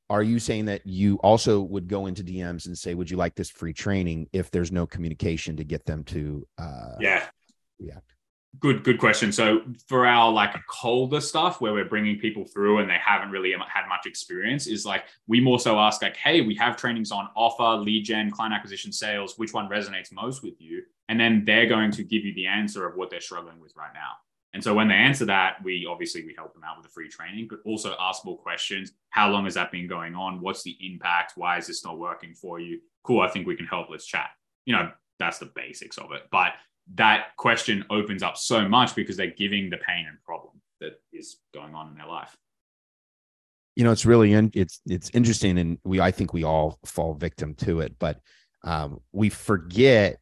[0.10, 3.34] Are you saying that you also would go into DMs and say, "Would you like
[3.36, 7.28] this free training?" If there's no communication to get them to, uh, yeah,
[7.80, 8.11] react.
[8.60, 9.32] Good, good question.
[9.32, 13.52] So for our like colder stuff where we're bringing people through and they haven't really
[13.52, 17.30] had much experience is like, we more so ask like, Hey, we have trainings on
[17.36, 20.84] offer, lead gen, client acquisition, sales, which one resonates most with you?
[21.08, 23.94] And then they're going to give you the answer of what they're struggling with right
[23.94, 24.12] now.
[24.54, 27.08] And so when they answer that, we obviously we help them out with the free
[27.08, 28.92] training, but also ask more questions.
[29.10, 30.42] How long has that been going on?
[30.42, 31.34] What's the impact?
[31.36, 32.82] Why is this not working for you?
[33.04, 33.22] Cool.
[33.22, 33.90] I think we can help.
[33.90, 34.30] Let's chat.
[34.66, 36.24] You know, that's the basics of it.
[36.32, 36.52] But
[36.96, 41.38] that question opens up so much because they're giving the pain and problem that is
[41.54, 42.36] going on in their life.
[43.76, 47.14] You know it's really in, it's it's interesting and we i think we all fall
[47.14, 48.20] victim to it but
[48.64, 50.18] um, we forget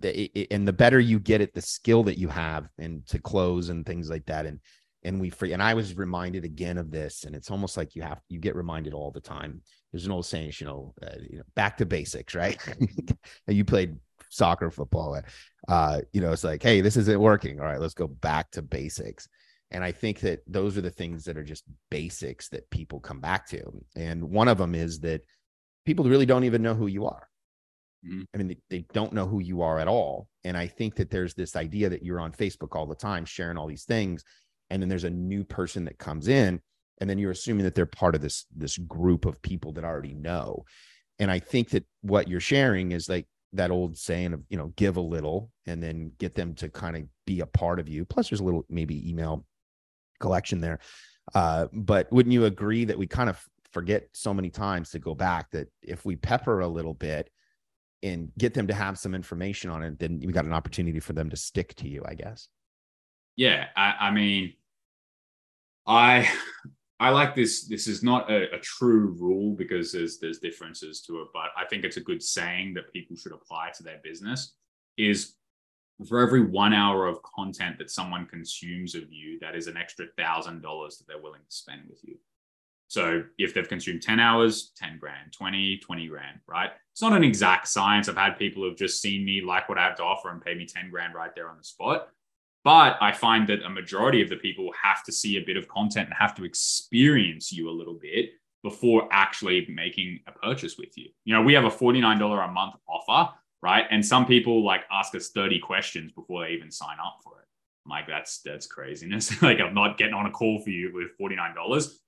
[0.00, 0.16] that
[0.50, 3.86] and the better you get at the skill that you have and to close and
[3.86, 4.46] things like that.
[4.46, 4.60] And
[5.02, 8.00] and we free and i was reminded again of this and it's almost like you
[8.00, 9.62] have you get reminded all the time.
[9.92, 12.58] There's an old saying you know, uh, you know back to basics right?
[13.46, 13.96] You played
[14.34, 15.20] soccer, football.
[15.68, 17.60] Uh, you know, it's like, hey, this isn't working.
[17.60, 19.28] All right, let's go back to basics.
[19.70, 23.20] And I think that those are the things that are just basics that people come
[23.20, 23.62] back to.
[23.96, 25.22] And one of them is that
[25.84, 27.28] people really don't even know who you are.
[28.06, 28.22] Mm-hmm.
[28.32, 30.28] I mean, they, they don't know who you are at all.
[30.44, 33.56] And I think that there's this idea that you're on Facebook all the time, sharing
[33.56, 34.22] all these things.
[34.70, 36.60] And then there's a new person that comes in,
[37.00, 40.14] and then you're assuming that they're part of this this group of people that already
[40.14, 40.64] know
[41.18, 44.72] and I think that what you're sharing is like that old saying of you know
[44.76, 48.04] give a little and then get them to kind of be a part of you.
[48.04, 49.44] Plus, there's a little maybe email
[50.20, 50.78] collection there.
[51.34, 53.42] Uh, but wouldn't you agree that we kind of
[53.72, 57.30] forget so many times to go back that if we pepper a little bit
[58.02, 61.14] and get them to have some information on it, then we got an opportunity for
[61.14, 62.48] them to stick to you, I guess.
[63.36, 64.54] Yeah, I, I mean,
[65.86, 66.28] I
[67.00, 67.66] I like this.
[67.66, 71.64] This is not a, a, true rule because there's there's differences to it, but I
[71.68, 74.54] think it's a good saying that people should apply to their business.
[74.96, 75.34] Is
[76.08, 80.06] for every one hour of content that someone consumes of you, that is an extra
[80.16, 82.16] thousand dollars that they're willing to spend with you.
[82.88, 86.70] So if they've consumed 10 hours, 10 grand, 20, 20 grand, right?
[86.92, 88.08] It's not an exact science.
[88.08, 90.54] I've had people who've just seen me like what I have to offer and pay
[90.54, 92.08] me 10 grand right there on the spot.
[92.64, 95.68] But I find that a majority of the people have to see a bit of
[95.68, 98.30] content and have to experience you a little bit
[98.62, 101.10] before actually making a purchase with you.
[101.24, 103.84] You know, we have a $49 a month offer, right?
[103.90, 107.46] And some people like ask us 30 questions before they even sign up for it.
[107.84, 109.42] I'm like, that's that's craziness.
[109.42, 111.54] like I'm not getting on a call for you with $49.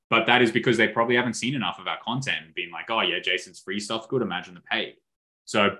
[0.09, 2.91] But that is because they probably haven't seen enough of our content and been like,
[2.91, 4.23] oh yeah, Jason's free stuff good.
[4.23, 4.95] Imagine the paid.
[5.45, 5.77] So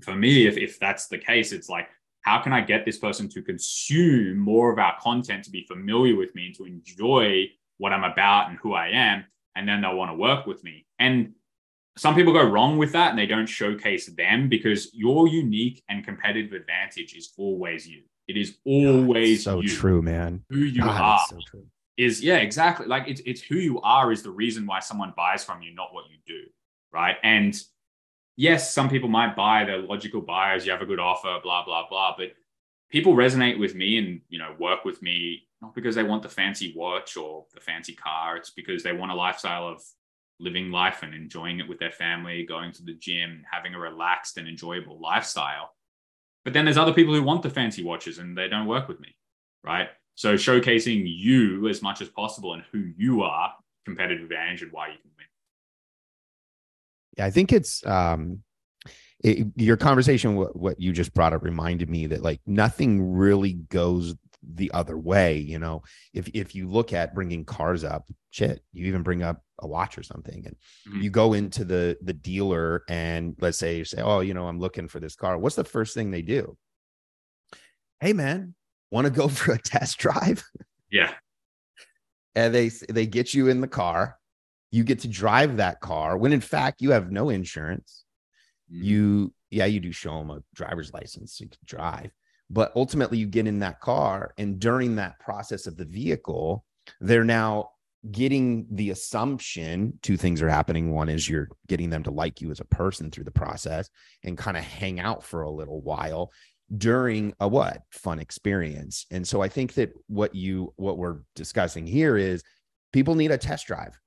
[0.00, 1.88] for me, if, if that's the case, it's like,
[2.28, 6.14] how can I get this person to consume more of our content, to be familiar
[6.14, 7.46] with me, and to enjoy
[7.78, 9.24] what I'm about and who I am?
[9.56, 10.84] And then they'll want to work with me.
[10.98, 11.32] And
[11.96, 16.04] some people go wrong with that and they don't showcase them because your unique and
[16.04, 18.02] competitive advantage is always you.
[18.28, 19.68] It is always God, so you.
[19.70, 20.44] true, man.
[20.50, 21.26] Who you God, are.
[21.28, 21.62] So
[21.96, 22.86] is yeah, exactly.
[22.86, 25.94] Like it's it's who you are is the reason why someone buys from you, not
[25.94, 26.42] what you do.
[26.92, 27.16] Right.
[27.22, 27.58] And
[28.38, 31.88] yes, some people might buy, they're logical buyers, you have a good offer, blah, blah,
[31.88, 32.14] blah.
[32.16, 32.34] But
[32.88, 36.28] people resonate with me and, you know, work with me, not because they want the
[36.28, 38.36] fancy watch or the fancy car.
[38.36, 39.82] It's because they want a lifestyle of
[40.38, 44.38] living life and enjoying it with their family, going to the gym, having a relaxed
[44.38, 45.72] and enjoyable lifestyle.
[46.44, 49.00] But then there's other people who want the fancy watches and they don't work with
[49.00, 49.16] me.
[49.64, 49.88] Right.
[50.14, 53.52] So showcasing you as much as possible and who you are,
[53.84, 55.08] competitive advantage and why you can.
[57.18, 58.42] I think it's um,
[59.20, 60.36] it, your conversation.
[60.36, 64.96] What, what you just brought up reminded me that like nothing really goes the other
[64.96, 65.38] way.
[65.38, 65.82] You know,
[66.14, 69.98] if if you look at bringing cars up, shit, you even bring up a watch
[69.98, 70.56] or something, and
[70.88, 71.02] mm-hmm.
[71.02, 74.60] you go into the the dealer and let's say you say, oh, you know, I'm
[74.60, 75.38] looking for this car.
[75.38, 76.56] What's the first thing they do?
[78.00, 78.54] Hey, man,
[78.90, 80.44] want to go for a test drive?
[80.90, 81.12] Yeah.
[82.34, 84.17] and they they get you in the car
[84.70, 88.04] you get to drive that car when in fact you have no insurance.
[88.72, 88.84] Mm-hmm.
[88.84, 92.10] You, yeah, you do show them a driver's license so you can drive,
[92.50, 94.34] but ultimately you get in that car.
[94.36, 96.64] And during that process of the vehicle,
[97.00, 97.70] they're now
[98.10, 100.92] getting the assumption two things are happening.
[100.92, 103.88] One is you're getting them to like you as a person through the process
[104.22, 106.30] and kind of hang out for a little while
[106.76, 109.06] during a what fun experience.
[109.10, 112.42] And so I think that what you, what we're discussing here is
[112.92, 113.98] people need a test drive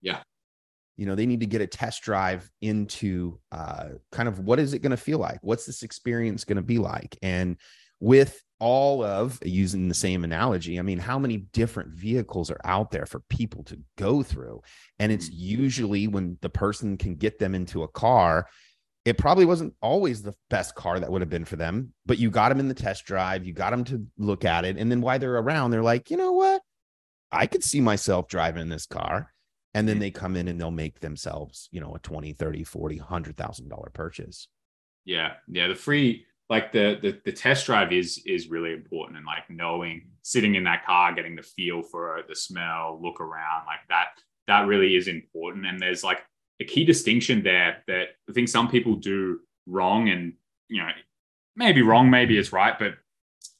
[0.00, 0.22] yeah.
[0.96, 4.74] You know, they need to get a test drive into uh, kind of what is
[4.74, 5.38] it going to feel like?
[5.42, 7.16] What's this experience going to be like?
[7.22, 7.56] And
[8.00, 12.90] with all of using the same analogy, I mean, how many different vehicles are out
[12.90, 14.62] there for people to go through?
[14.98, 15.62] And it's mm-hmm.
[15.62, 18.48] usually when the person can get them into a car,
[19.04, 22.30] it probably wasn't always the best car that would have been for them, but you
[22.30, 24.76] got them in the test drive, you got them to look at it.
[24.76, 26.60] And then while they're around, they're like, you know what?
[27.30, 29.32] I could see myself driving this car
[29.74, 30.00] and then mm-hmm.
[30.00, 33.68] they come in and they'll make themselves you know a 20 30 40 100 thousand
[33.68, 34.48] dollar purchase.
[35.04, 35.34] Yeah.
[35.48, 35.68] Yeah.
[35.68, 40.08] The free like the, the the test drive is is really important and like knowing
[40.22, 44.08] sitting in that car getting the feel for the smell look around like that
[44.46, 45.66] that really is important.
[45.66, 46.22] And there's like
[46.60, 50.34] a key distinction there that i think some people do wrong and
[50.68, 50.90] you know
[51.56, 52.94] maybe wrong maybe it's right but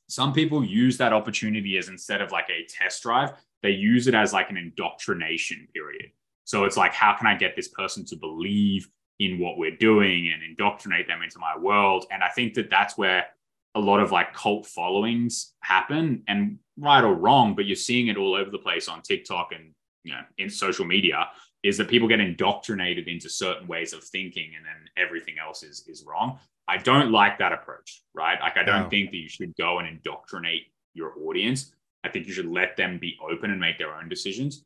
[0.09, 3.33] some people use that opportunity as instead of like a test drive
[3.63, 6.11] they use it as like an indoctrination period.
[6.45, 8.89] So it's like, how can I get this person to believe
[9.19, 12.07] in what we're doing and indoctrinate them into my world?
[12.11, 13.27] And I think that that's where
[13.75, 18.17] a lot of like cult followings happen and right or wrong, but you're seeing it
[18.17, 21.29] all over the place on TikTok and, you know, in social media
[21.63, 25.85] is that people get indoctrinated into certain ways of thinking and then everything else is,
[25.89, 26.39] is wrong.
[26.69, 28.39] I don't like that approach, right?
[28.41, 28.89] Like, I don't no.
[28.89, 31.73] think that you should go and indoctrinate your audience.
[32.05, 34.64] I think you should let them be open and make their own decisions.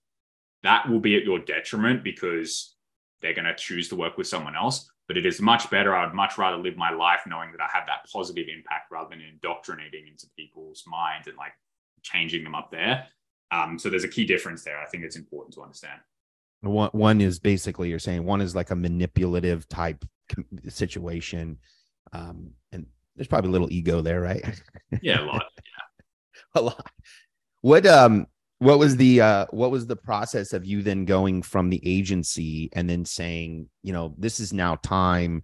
[0.62, 2.76] That will be at your detriment because
[3.20, 4.88] they're going to choose to work with someone else.
[5.08, 5.94] But it is much better.
[5.94, 9.10] I would much rather live my life knowing that I have that positive impact rather
[9.10, 11.52] than indoctrinating into people's minds and like
[12.02, 13.06] changing them up there.
[13.50, 14.80] Um, so there's a key difference there.
[14.80, 16.00] I think it's important to understand.
[16.62, 20.04] One one is basically you're saying one is like a manipulative type
[20.68, 21.58] situation,
[22.12, 24.62] um, and there's probably a little ego there, right?
[25.02, 25.44] Yeah, a lot.
[26.55, 26.90] a lot.
[27.61, 28.26] What um
[28.59, 32.70] what was the uh what was the process of you then going from the agency
[32.74, 35.42] and then saying, you know, this is now time.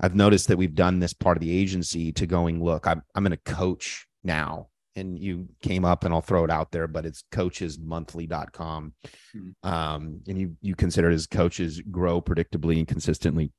[0.00, 3.24] I've noticed that we've done this part of the agency to going, look, I'm I'm
[3.24, 4.68] going to coach now.
[4.96, 8.92] And you came up and I'll throw it out there, but it's coachesmonthly.com.
[9.36, 9.68] Mm-hmm.
[9.68, 13.52] Um, and you you consider it as coaches grow predictably and consistently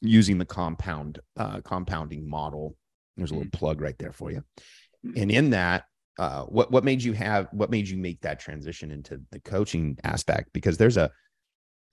[0.00, 2.76] using the compound uh compounding model.
[3.16, 3.58] There's a little mm-hmm.
[3.58, 4.42] plug right there for you.
[5.06, 5.20] Mm-hmm.
[5.20, 5.84] And in that,
[6.18, 9.96] uh, what what made you have what made you make that transition into the coaching
[10.04, 10.50] aspect?
[10.52, 11.10] Because there's a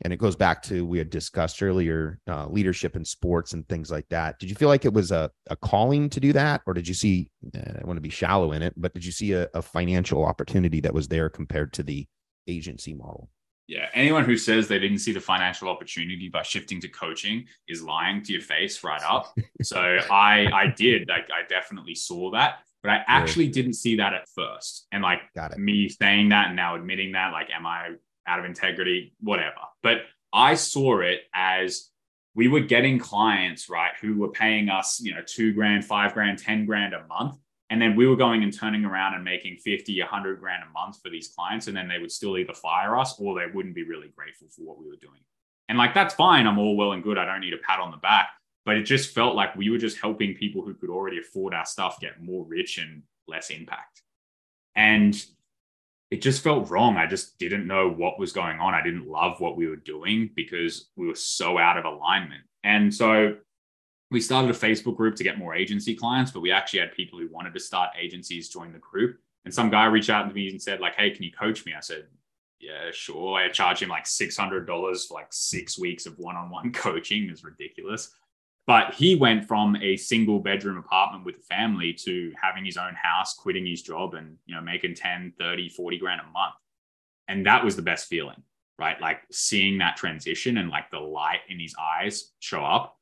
[0.01, 3.91] and it goes back to we had discussed earlier uh, leadership in sports and things
[3.91, 4.39] like that.
[4.39, 6.61] Did you feel like it was a, a calling to do that?
[6.65, 9.11] Or did you see uh, i want to be shallow in it but did you
[9.11, 12.05] see a, a, financial opportunity that was there compared to the
[12.47, 13.29] agency model?
[13.67, 17.83] Yeah anyone who says they didn't see the financial opportunity by shifting to coaching is
[17.83, 19.33] lying to your face right up.
[19.61, 19.79] So
[20.11, 23.53] i i did like i definitely saw that but I actually yeah.
[23.53, 24.87] didn't see that at first.
[24.91, 25.19] And like
[25.57, 27.89] me saying that and now admitting that, like, am I
[28.25, 29.13] out of integrity?
[29.19, 29.55] Whatever.
[29.83, 29.97] But
[30.31, 31.89] I saw it as
[32.35, 36.39] we were getting clients, right, who were paying us, you know, two grand, five grand,
[36.39, 37.35] 10 grand a month.
[37.69, 40.99] And then we were going and turning around and making 50, 100 grand a month
[41.03, 41.67] for these clients.
[41.67, 44.61] And then they would still either fire us or they wouldn't be really grateful for
[44.61, 45.19] what we were doing.
[45.67, 46.47] And like, that's fine.
[46.47, 47.17] I'm all well and good.
[47.17, 48.29] I don't need a pat on the back
[48.69, 51.65] but it just felt like we were just helping people who could already afford our
[51.65, 54.03] stuff get more rich and less impact.
[54.75, 55.19] And
[56.11, 56.95] it just felt wrong.
[56.95, 58.75] I just didn't know what was going on.
[58.75, 62.43] I didn't love what we were doing because we were so out of alignment.
[62.63, 63.37] And so
[64.11, 67.17] we started a Facebook group to get more agency clients, but we actually had people
[67.17, 69.17] who wanted to start agencies join the group.
[69.45, 71.73] And some guy reached out to me and said, like, hey, can you coach me?
[71.75, 72.05] I said,
[72.59, 73.39] yeah, sure.
[73.39, 77.29] I charge him like $600 for like six weeks of one-on-one coaching.
[77.31, 78.11] It's ridiculous.
[78.69, 82.93] But he went from a single bedroom apartment with a family to having his own
[82.93, 86.53] house, quitting his job and, you know, making 10, 30, 40 grand a month.
[87.27, 88.43] And that was the best feeling,
[88.77, 89.01] right?
[89.01, 92.95] Like seeing that transition and like the light in his eyes show up.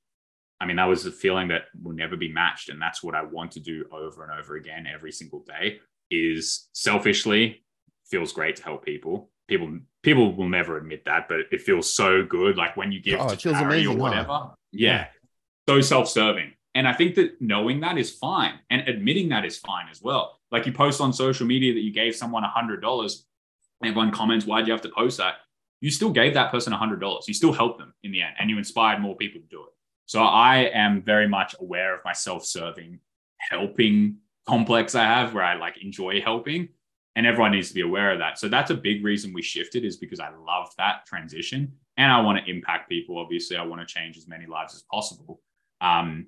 [0.62, 2.70] I mean, that was a feeling that will never be matched.
[2.70, 6.70] And that's what I want to do over and over again every single day is
[6.72, 7.66] selfishly
[8.06, 9.32] feels great to help people.
[9.50, 12.56] People people will never admit that, but it feels so good.
[12.56, 14.32] Like when you give oh, to charity amazing, or whatever.
[14.32, 14.48] Huh?
[14.72, 15.08] Yeah
[15.68, 16.52] so self-serving.
[16.76, 20.40] And I think that knowing that is fine and admitting that is fine as well.
[20.52, 23.26] Like you post on social media that you gave someone a hundred dollars,
[23.84, 25.36] everyone comments, why'd you have to post that?
[25.82, 27.26] You still gave that person a hundred dollars.
[27.28, 29.70] You still helped them in the end and you inspired more people to do it.
[30.06, 33.00] So I am very much aware of my self-serving
[33.40, 36.70] helping complex I have where I like enjoy helping
[37.16, 38.40] and everyone needs to be aware of that.
[38.40, 42.22] So that's a big reason we shifted is because I love that transition and I
[42.22, 43.18] want to impact people.
[43.18, 45.42] Obviously, I want to change as many lives as possible.
[45.82, 46.28] Um,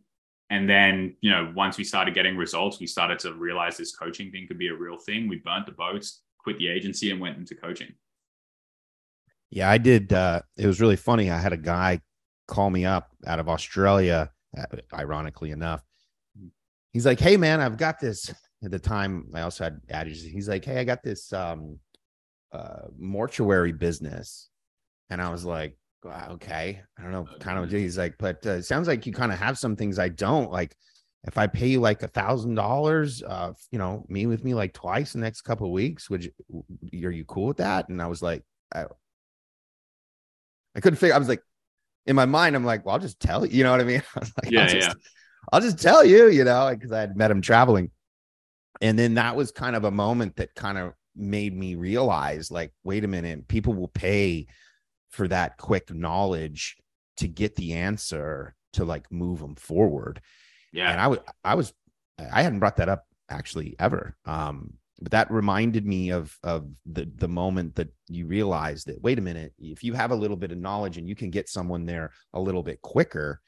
[0.50, 4.32] and then, you know, once we started getting results, we started to realize this coaching
[4.32, 5.28] thing could be a real thing.
[5.28, 7.94] We burnt the boats, quit the agency, and went into coaching.
[9.52, 10.12] Yeah, I did.
[10.12, 11.30] Uh, it was really funny.
[11.30, 12.02] I had a guy
[12.48, 15.84] call me up out of Australia, uh, ironically enough.
[16.94, 18.34] He's like, Hey, man, I've got this.
[18.64, 20.22] At the time, I also had adage.
[20.22, 21.80] He's like, Hey, I got this um,
[22.52, 24.50] uh, mortuary business.
[25.10, 27.72] And I was like, okay, I don't know, kind of.
[27.72, 30.52] He's like, but uh, it sounds like you kind of have some things I don't
[30.52, 30.76] like.
[31.26, 34.74] If I pay you like a thousand dollars, uh, you know, meet with me like
[34.74, 37.90] twice the next couple of weeks, would you, are you cool with that?
[37.90, 38.44] And I was like,
[38.74, 38.86] I,
[40.76, 41.16] I couldn't figure.
[41.16, 41.44] I was like,
[42.06, 43.58] in my mind, I'm like, well, I'll just tell you.
[43.58, 44.02] You know what I mean?
[44.16, 44.94] I like, yeah, I'll just, yeah.
[45.52, 47.92] I'll just tell you, you know, because I had met him traveling,
[48.82, 52.72] and then that was kind of a moment that kind of made me realize, like,
[52.86, 54.48] wait a minute, people will pay
[55.10, 56.78] for that quick knowledge
[57.18, 60.22] to get the answer to like move them forward.
[60.72, 60.92] Yeah.
[60.92, 61.74] And I was, I was,
[62.20, 64.16] I hadn't brought that up actually ever.
[64.26, 69.18] Um, but that reminded me of of the the moment that you realize that wait
[69.18, 71.86] a minute if you have a little bit of knowledge and you can get someone
[71.86, 73.40] there a little bit quicker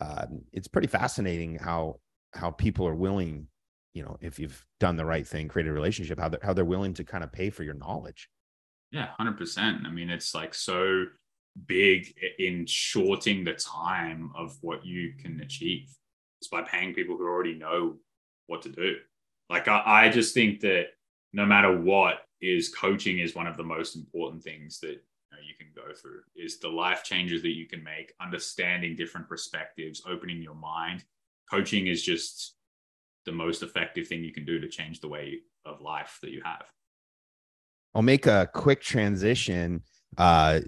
[0.00, 1.96] uh, it's pretty fascinating how
[2.32, 3.46] how people are willing
[3.94, 6.64] you know if you've done the right thing create a relationship how they're, how they're
[6.64, 8.28] willing to kind of pay for your knowledge
[8.90, 9.86] yeah, 100%.
[9.86, 11.04] I mean, it's like so
[11.66, 15.88] big in shorting the time of what you can achieve.
[16.40, 17.96] It's by paying people who already know
[18.46, 18.96] what to do.
[19.50, 20.88] Like, I, I just think that
[21.32, 25.38] no matter what, is coaching is one of the most important things that you, know,
[25.46, 30.02] you can go through is the life changes that you can make understanding different perspectives
[30.08, 31.04] opening your mind
[31.50, 32.54] coaching is just
[33.24, 36.40] the most effective thing you can do to change the way of life that you
[36.44, 36.64] have
[37.94, 39.82] I'll make a quick transition.
[40.16, 40.60] Uh,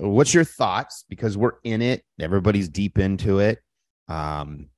[0.00, 1.04] what's your thoughts?
[1.08, 3.58] Because we're in it, everybody's deep into it.
[4.08, 4.68] Um,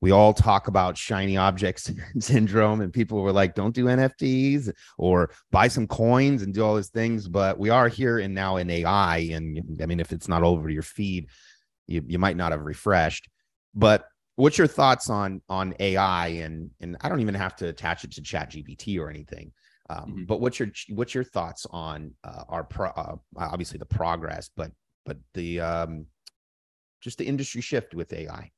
[0.00, 1.90] we all talk about shiny objects
[2.20, 6.76] syndrome, and people were like, "Don't do NFTs or buy some coins and do all
[6.76, 10.28] these things." But we are here and now in AI, and I mean, if it's
[10.28, 11.28] not over your feed,
[11.86, 13.28] you, you might not have refreshed.
[13.74, 14.04] But
[14.36, 16.28] what's your thoughts on on AI?
[16.28, 19.52] And and I don't even have to attach it to Chat GPT or anything.
[19.88, 20.24] Um, mm-hmm.
[20.24, 24.70] But what's your what's your thoughts on uh, our pro, uh, obviously the progress, but
[25.06, 26.06] but the um,
[27.00, 28.50] just the industry shift with AI?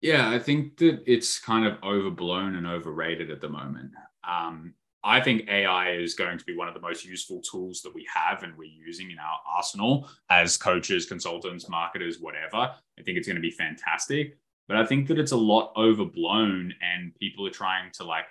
[0.00, 3.92] Yeah, I think that it's kind of overblown and overrated at the moment.
[4.28, 7.94] Um, I think AI is going to be one of the most useful tools that
[7.94, 12.56] we have and we're using in our arsenal as coaches, consultants, marketers, whatever.
[12.56, 14.36] I think it's going to be fantastic.
[14.66, 18.24] But I think that it's a lot overblown and people are trying to like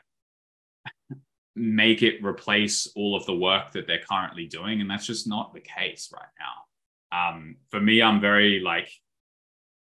[1.56, 4.82] make it replace all of the work that they're currently doing.
[4.82, 7.30] And that's just not the case right now.
[7.30, 8.90] Um, for me, I'm very like,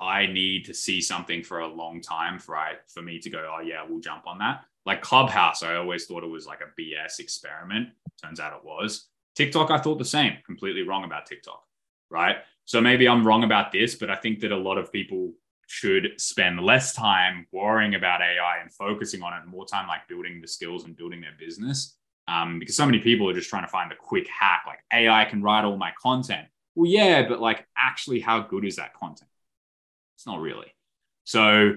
[0.00, 3.54] I need to see something for a long time for I for me to go,
[3.56, 4.64] oh yeah, we'll jump on that.
[4.84, 7.88] Like Clubhouse, I always thought it was like a BS experiment.
[8.22, 9.08] Turns out it was.
[9.34, 10.36] TikTok, I thought the same.
[10.44, 11.62] Completely wrong about TikTok,
[12.10, 12.36] right?
[12.66, 15.32] So maybe I'm wrong about this, but I think that a lot of people
[15.66, 20.40] should spend less time worrying about AI and focusing on it, more time like building
[20.40, 21.96] the skills and building their business.
[22.26, 25.24] Um, because so many people are just trying to find the quick hack, like AI
[25.26, 26.48] can write all my content.
[26.74, 29.30] Well, yeah, but like actually, how good is that content?
[30.16, 30.72] It's not really.
[31.24, 31.76] So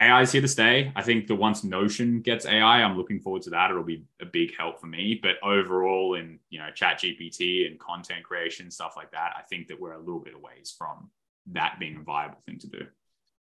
[0.00, 0.92] AI is here to stay.
[0.96, 3.70] I think the once Notion gets AI, I'm looking forward to that.
[3.70, 5.18] It'll be a big help for me.
[5.22, 9.68] But overall, in you know, Chat GPT and content creation stuff like that, I think
[9.68, 11.08] that we're a little bit away from
[11.52, 12.86] that being a viable thing to do.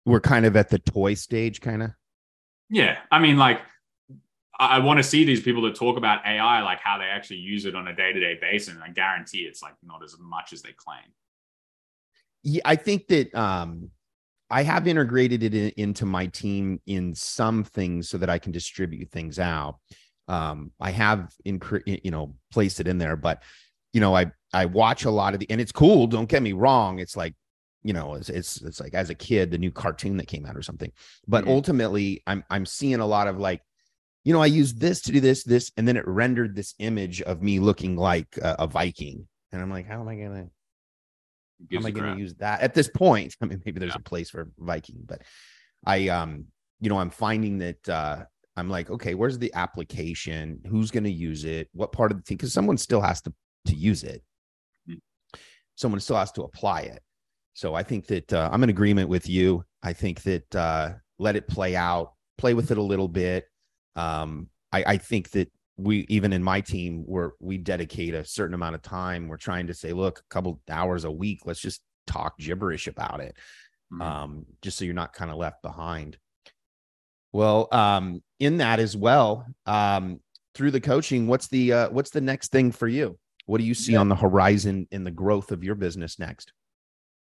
[0.06, 1.92] We're kind of at the toy stage, kind of.
[2.70, 3.60] Yeah, I mean, like
[4.58, 7.66] I, want to see these people that talk about AI, like how they actually use
[7.66, 10.54] it on a day to day basis, and I guarantee it's like not as much
[10.54, 11.04] as they claim.
[12.44, 13.90] Yeah, I think that um,
[14.50, 18.52] I have integrated it in, into my team in some things so that I can
[18.52, 19.78] distribute things out.
[20.28, 23.44] Um, I have in you know placed it in there, but
[23.94, 26.08] you know I I watch a lot of the and it's cool.
[26.08, 27.00] Don't get me wrong.
[27.00, 27.34] It's like
[27.84, 30.56] you know it's, it's it's like as a kid the new cartoon that came out
[30.56, 30.92] or something.
[31.28, 31.54] But mm-hmm.
[31.54, 33.62] ultimately i'm i'm seeing a lot of like
[34.24, 37.22] you know i used this to do this this and then it rendered this image
[37.22, 39.28] of me looking like a, a viking.
[39.52, 40.48] And i'm like how am i gonna
[41.72, 42.62] how am i gonna use that?
[42.62, 44.00] At this point i mean maybe there's yeah.
[44.00, 45.22] a place for viking but
[45.86, 46.46] i um
[46.80, 48.24] you know i'm finding that uh
[48.56, 50.62] i'm like okay where's the application?
[50.68, 51.70] Who's gonna use it?
[51.74, 52.38] What part of the team?
[52.38, 53.34] Because someone still has to
[53.66, 54.24] to use it.
[54.90, 55.40] Mm-hmm.
[55.76, 57.02] someone still has to apply it
[57.54, 59.64] so I think that uh, I'm in agreement with you.
[59.84, 63.46] I think that uh, let it play out, play with it a little bit.
[63.96, 68.54] Um, I, I think that we even in my team where we dedicate a certain
[68.54, 71.82] amount of time we're trying to say look a couple hours a week let's just
[72.08, 73.36] talk gibberish about it
[73.92, 74.02] mm-hmm.
[74.02, 76.18] um, just so you're not kind of left behind
[77.32, 80.20] well um, in that as well um,
[80.54, 83.74] through the coaching what's the uh, what's the next thing for you what do you
[83.74, 84.00] see yeah.
[84.00, 86.54] on the horizon in the growth of your business next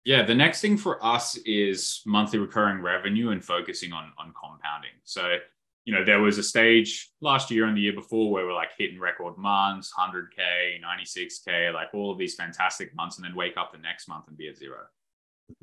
[0.05, 4.91] yeah, the next thing for us is monthly recurring revenue and focusing on on compounding.
[5.05, 5.37] So,
[5.85, 8.71] you know, there was a stage last year and the year before where we're like
[8.79, 13.73] hitting record months, 100K, 96K, like all of these fantastic months, and then wake up
[13.73, 14.79] the next month and be at zero.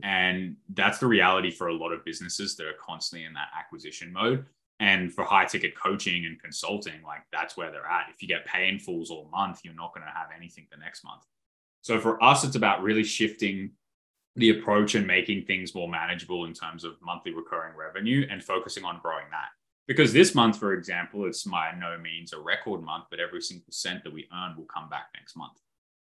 [0.04, 4.12] And that's the reality for a lot of businesses that are constantly in that acquisition
[4.12, 4.46] mode.
[4.80, 8.10] And for high ticket coaching and consulting, like that's where they're at.
[8.14, 10.78] If you get pay in fulls all month, you're not going to have anything the
[10.78, 11.24] next month.
[11.82, 13.72] So for us, it's about really shifting
[14.38, 18.86] the approach and making things more manageable in terms of monthly recurring revenue and focusing
[18.86, 19.50] on growing that.
[19.88, 23.72] Because this month, for example, it's by no means a record month, but every single
[23.72, 25.58] cent that we earn will come back next month,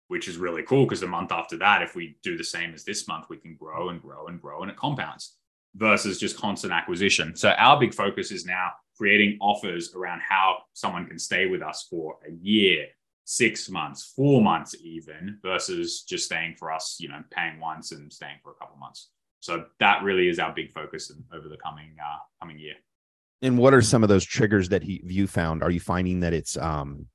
[0.08, 2.84] which is really cool because the month after that, if we do the same as
[2.84, 5.36] this month, we can grow and grow and grow and it compounds
[5.76, 7.36] versus just constant acquisition.
[7.36, 11.86] So our big focus is now creating offers around how someone can stay with us
[11.88, 12.86] for a year,
[13.28, 18.10] six months, four months even, versus just staying for us, you know, paying once and
[18.10, 19.10] staying for a couple months.
[19.40, 22.72] So that really is our big focus over the coming uh, coming year.
[23.42, 25.62] And what are some of those triggers that he, you found?
[25.62, 27.06] Are you finding that it's um,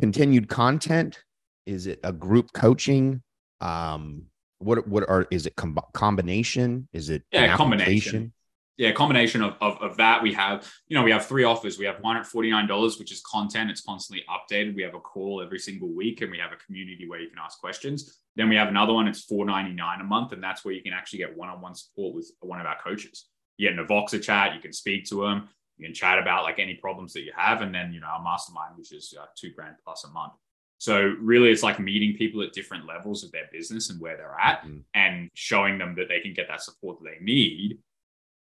[0.00, 1.22] continued content?
[1.64, 3.22] Is it a group coaching?
[3.60, 4.24] Um,
[4.58, 6.88] what what are is it com- combination?
[6.92, 8.32] Is it yeah combination?
[8.78, 10.22] Yeah, combination of, of, of, that.
[10.22, 11.78] We have, you know, we have three offers.
[11.78, 13.70] We have one at $49, which is content.
[13.70, 14.74] It's constantly updated.
[14.74, 17.38] We have a call every single week and we have a community where you can
[17.38, 18.18] ask questions.
[18.36, 19.08] Then we have another one.
[19.08, 20.32] It's $4.99 a month.
[20.32, 23.28] And that's where you can actually get one-on-one support with one of our coaches.
[23.56, 24.54] You get in a Voxer chat.
[24.54, 25.48] You can speak to them.
[25.78, 27.62] You can chat about like any problems that you have.
[27.62, 30.34] And then, you know, our mastermind, which is uh, two grand plus a month.
[30.78, 34.36] So really, it's like meeting people at different levels of their business and where they're
[34.38, 34.80] at, mm-hmm.
[34.94, 37.78] and showing them that they can get that support that they need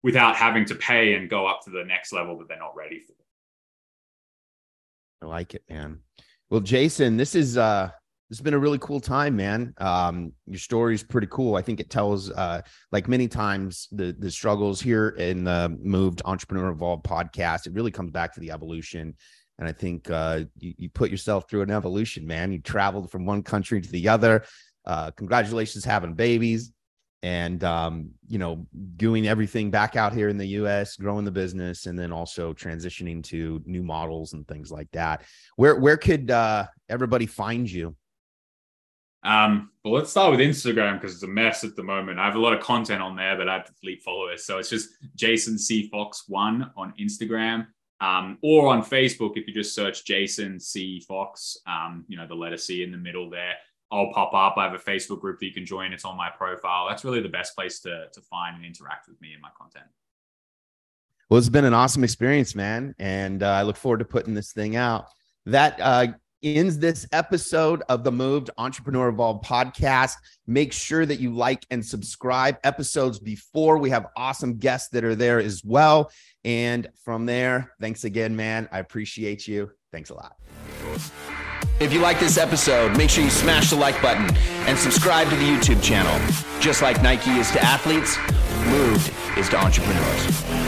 [0.07, 3.01] without having to pay and go up to the next level that they're not ready
[3.01, 3.13] for.
[5.21, 5.99] I like it, man.
[6.49, 7.91] Well, Jason, this is uh
[8.29, 9.75] this has been a really cool time, man.
[9.79, 11.57] Um, your story is pretty cool.
[11.57, 12.61] I think it tells, uh,
[12.93, 17.67] like many times, the the struggles here in the MOVD Entrepreneur Evolved podcast.
[17.67, 19.17] It really comes back to the evolution,
[19.59, 22.53] and I think uh, you, you put yourself through an evolution, man.
[22.53, 24.45] You traveled from one country to the other.
[24.85, 26.73] Uh, congratulations, having babies
[27.23, 31.87] and um, you know doing everything back out here in the us growing the business
[31.87, 35.23] and then also transitioning to new models and things like that.
[35.57, 37.97] Where where could uh, everybody find you?
[39.23, 42.21] Um, well let's start with instagram because it's a mess at the moment.
[42.21, 44.59] I have a lot of content on there but i have to delete followers so
[44.59, 45.89] it's just jason c.
[45.89, 47.67] Fox 1 on instagram
[48.01, 51.01] um, or on facebook if you just search jason c.
[51.01, 53.55] Fox um, you know the letter c in the middle there
[53.91, 54.57] I'll pop up.
[54.57, 55.93] I have a Facebook group that you can join.
[55.93, 56.87] It's on my profile.
[56.89, 59.87] That's really the best place to, to find and interact with me and my content.
[61.31, 62.95] Well, it's been an awesome experience, man.
[62.99, 65.07] And uh, I look forward to putting this thing out.
[65.47, 66.09] That uh,
[66.43, 70.15] ends this episode of the MOVD Entrepreneur Evolved podcast.
[70.47, 72.59] Make sure that you like and subscribe.
[72.65, 76.11] Episodes before we have awesome guests that are there as well.
[76.45, 78.69] And from there, thanks again, man.
[78.71, 79.71] I appreciate you.
[79.93, 80.37] Thanks a lot.
[81.79, 84.35] If you like this episode, make sure you smash the like button
[84.67, 86.19] and subscribe to the YouTube channel.
[86.61, 88.17] Just like Nike is to athletes,
[88.67, 90.66] MOVD is to entrepreneurs.